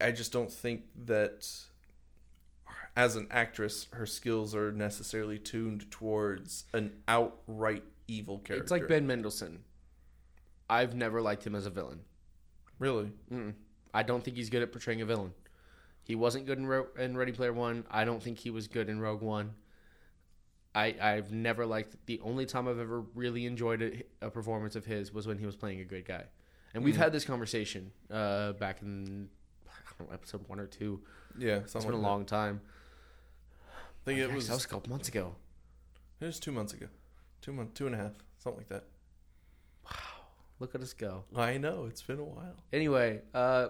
[0.00, 1.48] I just don't think that
[2.96, 8.62] as an actress, her skills are necessarily tuned towards an outright evil character.
[8.64, 9.60] It's like Ben Mendelsohn.
[10.68, 12.00] I've never liked him as a villain.
[12.80, 13.12] Really?
[13.32, 13.52] Mm-mm.
[13.94, 15.32] I don't think he's good at portraying a villain.
[16.06, 17.84] He wasn't good in, Ro- in Ready Player One.
[17.90, 19.54] I don't think he was good in Rogue One.
[20.74, 21.96] I I've never liked.
[22.06, 25.46] The only time I've ever really enjoyed a, a performance of his was when he
[25.46, 26.24] was playing a good guy.
[26.74, 26.98] And we've Mhm.
[26.98, 29.28] had this conversation uh, back in
[29.66, 31.00] I don't know, episode one or two.
[31.38, 31.56] Yeah.
[31.56, 32.60] it's been a long time.
[33.68, 34.48] I think it Actually, was.
[34.48, 35.34] that was a couple months ago.
[36.20, 36.86] It was two months ago.
[37.40, 38.84] Two month, two and a half, something like that.
[39.84, 39.90] Wow,
[40.60, 41.24] look at us go.
[41.34, 42.54] I know it's been a while.
[42.72, 43.68] Anyway, uh,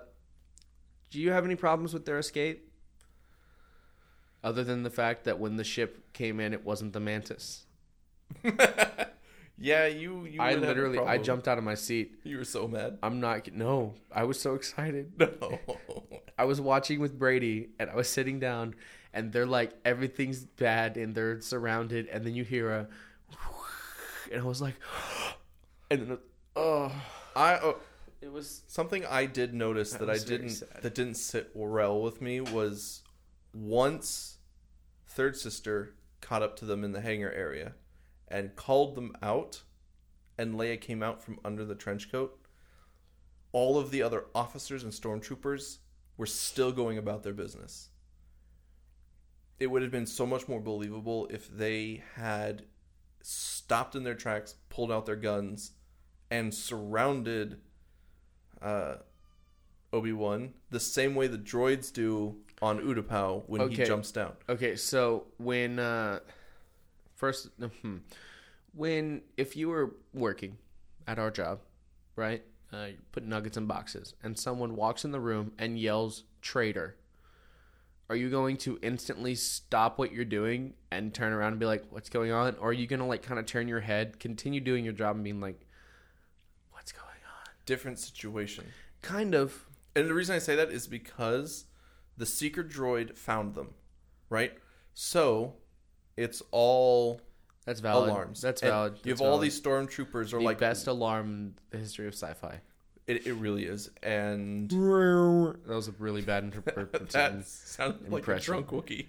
[1.10, 2.70] do you have any problems with their escape?
[4.42, 7.64] Other than the fact that when the ship came in, it wasn't the Mantis.
[9.58, 10.24] yeah, you.
[10.24, 12.14] you I would have a literally, I jumped out of my seat.
[12.22, 12.98] You were so mad.
[13.02, 13.52] I'm not.
[13.52, 15.12] No, I was so excited.
[15.18, 15.58] No.
[16.38, 18.74] I was watching with Brady, and I was sitting down,
[19.12, 22.88] and they're like, everything's bad, and they're surrounded, and then you hear a,
[24.32, 24.74] and I was like,
[25.90, 26.18] and then,
[26.54, 26.92] oh,
[27.34, 27.58] I.
[27.62, 27.76] Oh,
[28.20, 30.68] it was Something I did notice That that, I didn't sad.
[30.82, 33.02] that didn't sit well with me was
[33.52, 34.38] once
[35.06, 37.74] third sister caught up to them in the hangar area
[38.28, 39.62] and called them out
[40.38, 42.38] and Leia came out from under the trench coat
[43.52, 45.78] all of the other officers and stormtroopers
[46.16, 47.88] were still going about their business
[49.58, 52.64] it would have been so much more believable if they had
[53.22, 55.72] stopped in their tracks pulled out their guns
[56.30, 57.58] and surrounded
[58.62, 58.96] uh,
[59.92, 63.84] Obi Wan the same way the droids do on Utapau when he Okay.
[63.84, 64.32] jumps down.
[64.48, 66.20] Okay, so when uh
[67.14, 67.48] first
[67.82, 67.96] hmm,
[68.74, 70.58] when if you were working
[71.06, 71.60] at our job,
[72.16, 72.42] right?
[72.72, 76.96] Uh, you put nuggets in boxes and someone walks in the room and yells traitor.
[78.10, 81.84] Are you going to instantly stop what you're doing and turn around and be like,
[81.90, 84.60] "What's going on?" Or are you going to like kind of turn your head, continue
[84.60, 85.65] doing your job and being like, "What's going on?"
[87.66, 88.64] Different situation.
[89.02, 89.66] Kind of.
[89.94, 91.66] And the reason I say that is because
[92.16, 93.74] the secret droid found them,
[94.30, 94.52] right?
[94.94, 95.54] So
[96.16, 97.20] it's all
[97.64, 98.08] That's valid.
[98.10, 98.40] alarms.
[98.40, 98.98] That's valid.
[99.04, 102.60] You have all these stormtroopers are the like best alarm in the history of sci-fi.
[103.06, 107.06] It, it really is, and That was a really bad interpretation.
[107.12, 109.06] that sounded like a drunk Wookiee.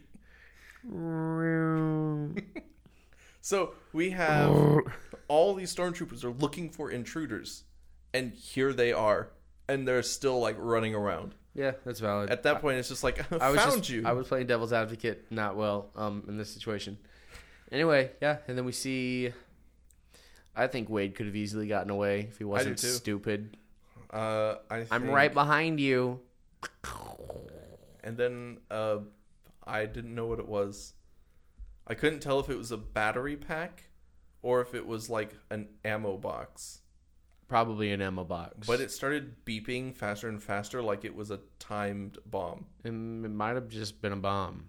[3.41, 4.51] So we have
[5.29, 7.63] all these stormtroopers are looking for intruders,
[8.17, 9.29] and here they are,
[9.69, 11.35] and they're still like running around.
[11.53, 12.29] Yeah, that's valid.
[12.29, 14.03] At that point, it's just like I I was found just, you.
[14.05, 16.97] I was playing devil's advocate not well um in this situation.
[17.71, 19.31] Anyway, yeah, and then we see.
[20.55, 23.57] I think Wade could have easily gotten away if he wasn't stupid.
[24.11, 26.19] uh, I I'm think- right behind you.
[28.03, 28.99] And then uh,
[29.65, 30.93] I didn't know what it was.
[31.85, 33.83] I couldn't tell if it was a battery pack
[34.41, 36.79] or if it was like an ammo box.
[37.47, 41.39] Probably an ammo box, But it started beeping faster and faster like it was a
[41.59, 42.65] timed bomb.
[42.83, 44.65] it, it might have just been a bomb.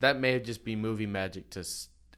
[0.00, 1.64] That may have just be movie magic to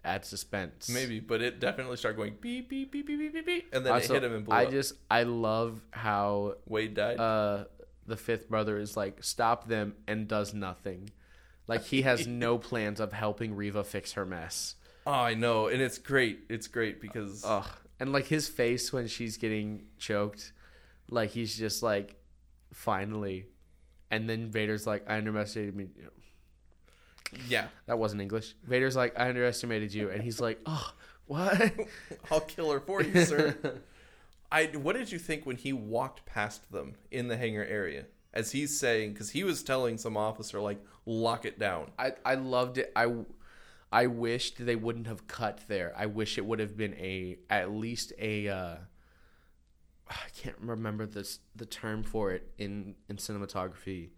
[0.05, 0.89] add suspense.
[0.89, 3.69] Maybe, but it definitely started going beep, beep, beep, beep, beep, beep, beep.
[3.73, 4.71] And then Also, it hit him and blew I up.
[4.71, 7.19] just I love how Wade died.
[7.21, 7.65] uh
[8.07, 11.11] the fifth brother is like stop them and does nothing.
[11.69, 14.75] Like he has no plans of helping Reva fix her mess.
[15.07, 15.69] oh, I know.
[15.69, 16.41] And it's great.
[16.49, 17.45] It's great because.
[17.47, 17.69] Ugh.
[18.01, 20.53] And like his face when she's getting choked,
[21.11, 22.17] like he's just like,
[22.73, 23.47] finally.
[24.11, 25.89] And then Vader's like, I underestimated me.
[27.49, 27.69] yeah.
[27.87, 28.55] That wasn't English.
[28.65, 30.93] Vader's like, I underestimated you, and he's like, oh,
[31.27, 31.73] what?
[32.31, 33.57] I'll kill her for you, sir.
[34.53, 38.07] I what did you think when he walked past them in the hangar area?
[38.35, 42.35] As he's saying, because he was telling some officer like, "Lock it down." I I
[42.35, 42.93] loved it.
[42.97, 43.13] I
[43.93, 45.93] I wished they wouldn't have cut there.
[45.97, 48.49] I wish it would have been a at least a.
[48.49, 48.77] Uh,
[50.09, 54.11] I can't remember this the term for it in in cinematography.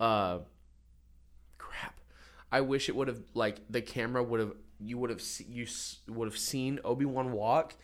[0.00, 0.40] Uh,
[1.58, 2.00] crap.
[2.50, 5.66] I wish it would have like the camera would have you would have you
[6.08, 7.74] would have seen Obi Wan walk,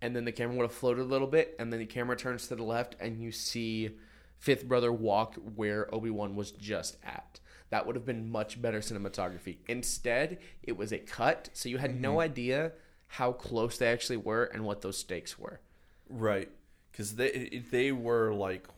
[0.00, 2.48] and then the camera would have floated a little bit, and then the camera turns
[2.48, 3.90] to the left, and you see
[4.38, 7.40] Fifth Brother walk where Obi Wan was just at.
[7.70, 9.56] That would have been much better cinematography.
[9.66, 12.72] Instead, it was a cut, so you had no idea
[13.08, 15.60] how close they actually were and what those stakes were.
[16.08, 16.50] Right.
[16.92, 18.68] Because they they were like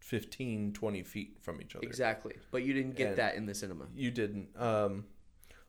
[0.00, 1.86] 15, 20 feet from each other.
[1.86, 3.86] Exactly, but you didn't get And- that in the cinema.
[3.94, 4.48] You didn't.
[4.56, 5.04] Um,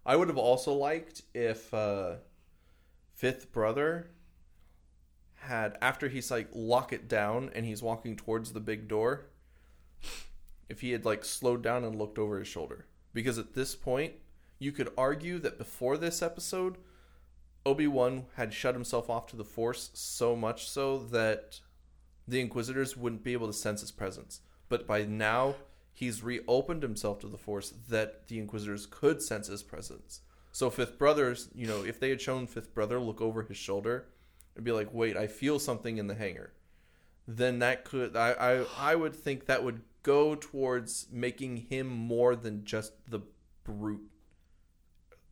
[0.05, 2.15] I would have also liked if uh,
[3.13, 4.09] Fifth Brother
[5.35, 9.27] had after he's like lock it down and he's walking towards the big door.
[10.69, 14.13] If he had like slowed down and looked over his shoulder, because at this point
[14.59, 16.77] you could argue that before this episode,
[17.65, 21.59] Obi Wan had shut himself off to the Force so much so that
[22.27, 24.41] the Inquisitors wouldn't be able to sense his presence.
[24.69, 25.55] But by now,
[25.93, 30.21] he's reopened himself to the Force that the Inquisitors could sense his presence.
[30.51, 34.07] So Fifth Brothers, you know, if they had shown Fifth Brother look over his shoulder
[34.55, 36.53] and be like, "Wait, I feel something in the hangar,"
[37.27, 42.35] then that could I I, I would think that would go towards making him more
[42.35, 43.19] than just the
[43.63, 44.09] brute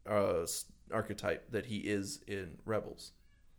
[0.10, 0.46] uh,
[0.92, 3.12] archetype that he is in Rebels.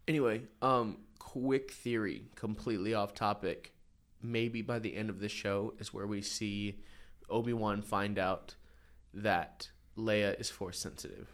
[0.06, 3.72] Anyway, um, quick theory, completely off topic.
[4.22, 6.80] Maybe by the end of the show is where we see
[7.28, 8.54] Obi Wan find out
[9.12, 11.28] that Leia is force sensitive.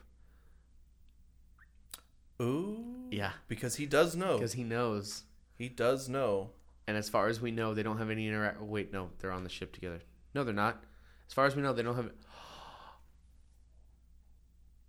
[2.41, 4.35] Ooh, Yeah, because he does know.
[4.39, 5.25] because he knows.
[5.57, 6.51] He does know.
[6.93, 8.61] And as far as we know, they don't have any interact.
[8.61, 10.03] Wait, no, they're on the ship together.
[10.35, 10.85] No, they're not.
[11.27, 12.11] As far as we know, they don't have.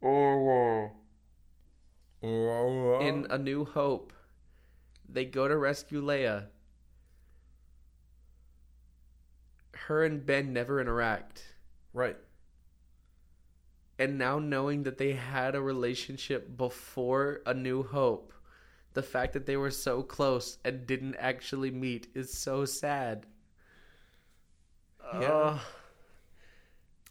[0.06, 0.92] Oh,
[2.22, 4.12] oh in A New Hope,
[5.08, 6.48] they go to rescue Leia.
[9.72, 11.56] Her and Ben never interact.
[11.94, 12.18] right.
[13.98, 18.34] And now knowing that they had a relationship before A New Hope,
[18.94, 23.26] the fact that they were so close and didn't actually meet is so sad.
[25.20, 25.28] Yeah.
[25.28, 25.60] Ugh.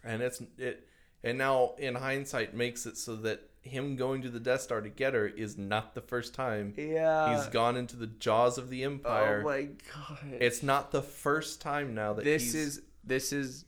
[0.03, 0.89] and it's it
[1.23, 4.89] and now in hindsight makes it so that him going to the Death Star to
[4.89, 7.37] get her is not the first time yeah.
[7.37, 9.41] he's gone into the jaws of the Empire.
[9.41, 9.63] Oh my
[9.95, 10.19] god.
[10.41, 13.65] it's not the first time now that this he's, is this is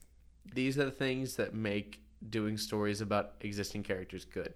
[0.53, 4.55] these are the things that make doing stories about existing characters good.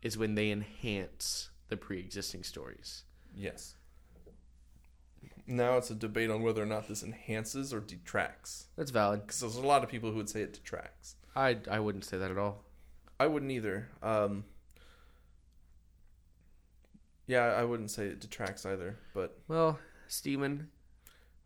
[0.00, 3.04] Is when they enhance the pre-existing stories.
[3.34, 3.74] yes.
[5.46, 8.66] Now it's a debate on whether or not this enhances or detracts.
[8.76, 9.22] That's valid.
[9.22, 11.16] Because there's a lot of people who would say it detracts.
[11.34, 12.62] I I wouldn't say that at all.
[13.18, 13.88] I wouldn't either.
[14.02, 14.44] Um,
[17.26, 18.98] yeah, I wouldn't say it detracts either.
[19.14, 20.68] But Well, Stephen,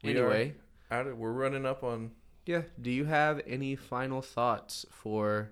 [0.05, 0.55] anyway,
[0.91, 2.11] out of, we're running up on
[2.45, 5.51] yeah, do you have any final thoughts for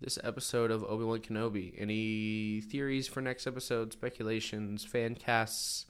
[0.00, 1.74] this episode of Obi-Wan Kenobi?
[1.78, 5.86] Any theories for next episode, speculations, fan casts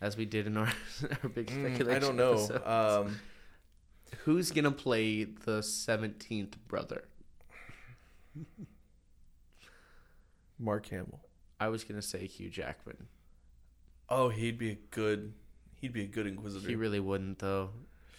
[0.00, 0.72] as we did in our
[1.22, 3.04] our big Mm, speculation I don't know.
[3.06, 3.20] Um,
[4.24, 7.04] Who's going to play the 17th brother?
[10.58, 11.20] Mark Hamill.
[11.58, 13.08] I was going to say Hugh Jackman.
[14.08, 15.32] Oh, he'd be a good.
[15.80, 16.68] He'd be a good Inquisitor.
[16.68, 17.70] He really wouldn't though.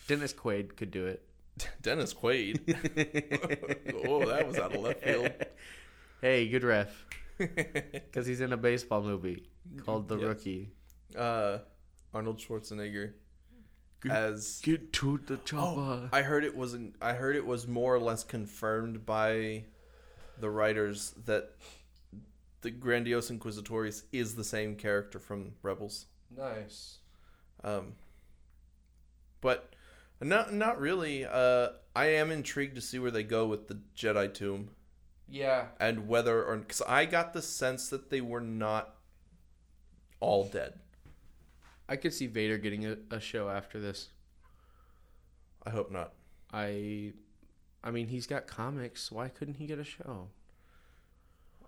[0.07, 1.26] Dennis Quaid could do it.
[1.81, 2.59] Dennis Quaid.
[4.07, 5.31] oh, that was out of left field.
[6.21, 7.05] Hey, good ref.
[7.37, 9.47] Because he's in a baseball movie
[9.85, 10.25] called The Yes.
[10.27, 10.69] Rookie.
[11.15, 11.59] uh,
[12.13, 13.13] Arnold Schwarzenegger
[14.09, 14.59] as.
[14.63, 16.95] Get to the Oh, I heard it wasn't.
[16.99, 19.65] I heard it was more or less confirmed by
[20.39, 21.51] the writers that
[22.61, 26.07] the Grandiose Inquisitorius is the same character from Rebels.
[26.35, 26.97] Nice.
[27.63, 27.93] Um,
[29.41, 29.73] but
[30.21, 31.25] not not really.
[31.25, 34.69] Uh, I am intrigued to see where they go with the Jedi Tomb
[35.27, 35.65] Yeah.
[35.79, 38.95] and whether or because I got the sense that they were not
[40.19, 40.79] all dead.
[41.89, 44.09] I could see Vader getting a, a show after this.
[45.65, 46.13] I hope not.
[46.53, 47.13] I
[47.83, 49.11] I mean he's got comics.
[49.11, 50.29] Why couldn't he get a show?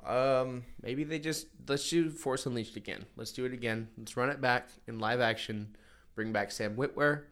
[0.06, 3.06] Um, Maybe they just let's do Force Unleashed again.
[3.18, 3.90] Let's do it again.
[3.98, 5.76] Let's run it back in live action.
[6.16, 7.24] Bring back Sam Witwer.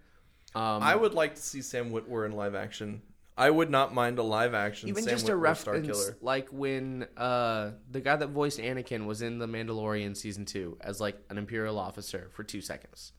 [0.57, 3.03] Um, I would like to see Sam Witwer in live action.
[3.37, 6.49] I would not mind a live action even Sam just a Witwer Star reference like
[6.49, 11.19] when uh, the guy that voiced Anakin was in The Mandalorian season two as like
[11.29, 13.13] an Imperial officer for two seconds.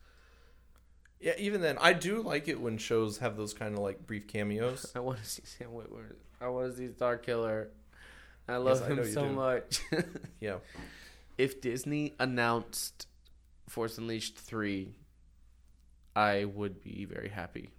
[1.21, 4.27] Yeah, even then, I do like it when shows have those kind of like brief
[4.27, 4.91] cameos.
[4.97, 6.15] I want to see Sam Witwer.
[6.41, 7.69] I want to see Starkiller.
[8.49, 9.33] I love I him you so do.
[9.33, 9.81] much.
[10.41, 10.57] Yeah,
[11.39, 13.07] if Disney announced
[13.69, 14.95] Force Unleashed 3,
[16.19, 17.71] I would be very happy.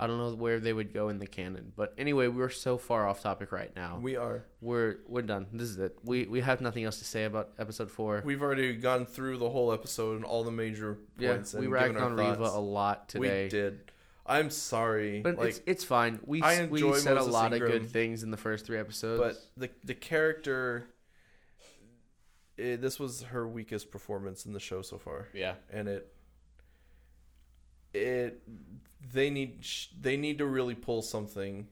[0.00, 3.06] I don't know where they would go in the canon, but anyway, we're so far
[3.06, 3.98] off topic right now.
[4.02, 4.44] we are.
[4.60, 5.46] We're we're done.
[5.52, 5.96] This is it.
[6.02, 8.22] We we have nothing else to say about episode 4.
[8.24, 11.52] We've already gone through the whole episode and all the major points.
[11.54, 13.44] yeah, we and ragged on Reva a lot today.
[13.44, 13.92] We did.
[14.24, 16.18] I'm sorry, But like, it's it's fine.
[16.24, 19.20] We I we said a Moses lot of good things in the first 3 episodes.
[19.20, 20.86] but the the character.
[22.58, 25.28] eh, this was her weakest performance in the show so far.
[25.32, 25.54] yeah.
[25.70, 26.12] and it
[27.94, 28.42] it
[29.12, 29.64] they need
[30.00, 31.66] they need to really pull something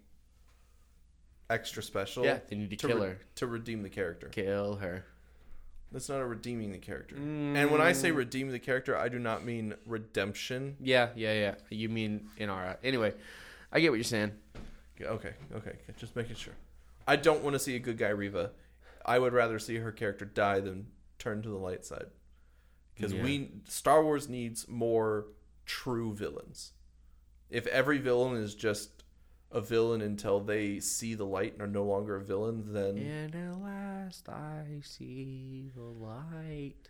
[1.49, 3.19] extra special Yeah, they need to to, kill re- her.
[3.37, 5.05] to redeem the character Kill her.
[5.91, 8.17] that's not a redeeming the character and when i say mm.
[8.17, 11.55] redeem the character i do not mean redemption Yeah, yeah, yeah.
[11.71, 13.15] You mean in our anyway?
[13.73, 14.33] I get what you're saying.
[15.01, 16.55] okay okay okay, just making sure
[17.09, 18.53] i don't want to see a good guy reva
[19.05, 20.87] i would rather see her character die than
[21.19, 22.07] turn to the light side
[22.95, 23.23] because Yeah.
[23.25, 25.27] we star wars needs more
[25.71, 26.73] true villains
[27.49, 29.05] if every villain is just
[29.53, 33.35] a villain until they see the light and are no longer a villain then And
[33.35, 36.89] at last I see the light.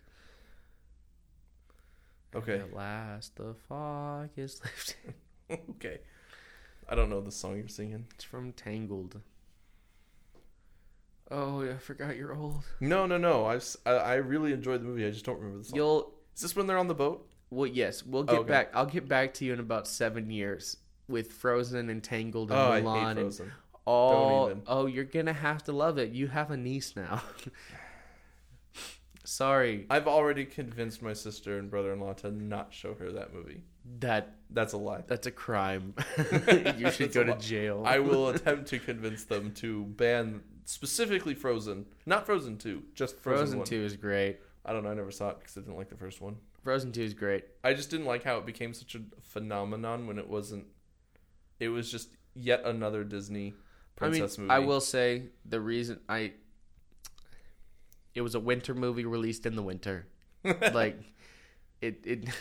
[2.35, 5.13] okay At last the fog is lifted.
[5.71, 5.99] okay
[6.89, 9.19] i don't know the song you're singing It's from Tangled.
[11.33, 12.63] Oh, yeah, I forgot you're old.
[12.81, 13.59] no no no I,
[13.91, 16.67] I really enjoyed the movie i just don't remember the song You'll is this when
[16.67, 18.49] they're on the boat well, yes, we'll get Okay.
[18.49, 18.71] back.
[18.73, 20.77] I'll get back to you in about seven years
[21.07, 23.51] with Frozen and Tangled oh, and oh i Mulan hate and frozen
[23.85, 24.47] all.
[24.47, 24.63] even.
[24.65, 26.11] Oh, you're gonna have to love it.
[26.11, 27.21] You have a niece now.
[29.23, 33.61] Sorry, i've already convinced my sister and brother-in-law to not show her that movie
[33.99, 35.93] that that's a lie that's a crime.
[36.17, 37.39] you should That's go a to lot.
[37.39, 37.83] jail.
[37.85, 43.45] I will attempt to convince them to ban specifically Frozen, not Frozen Two, just Frozen,
[43.45, 43.67] Frozen 1.
[43.67, 44.39] Two is great.
[44.65, 44.91] I don't know.
[44.91, 46.35] I never saw it because I didn't like the first one.
[46.63, 47.45] Frozen Two is great.
[47.63, 50.65] I just didn't like how it became such a phenomenon when it wasn't.
[51.59, 53.53] It was just yet another Disney
[53.95, 54.55] princess I mean, movie.
[54.55, 56.33] I will say the reason I
[58.13, 60.07] it was a winter movie released in the winter.
[60.43, 60.99] like
[61.81, 62.29] it it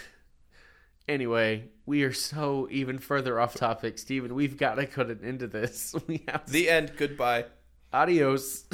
[1.08, 4.32] Anyway, we are so even further off topic, Stephen.
[4.32, 5.92] We've got to cut it into this.
[6.06, 6.92] We have The end.
[6.96, 7.46] Goodbye.
[7.92, 8.64] adios.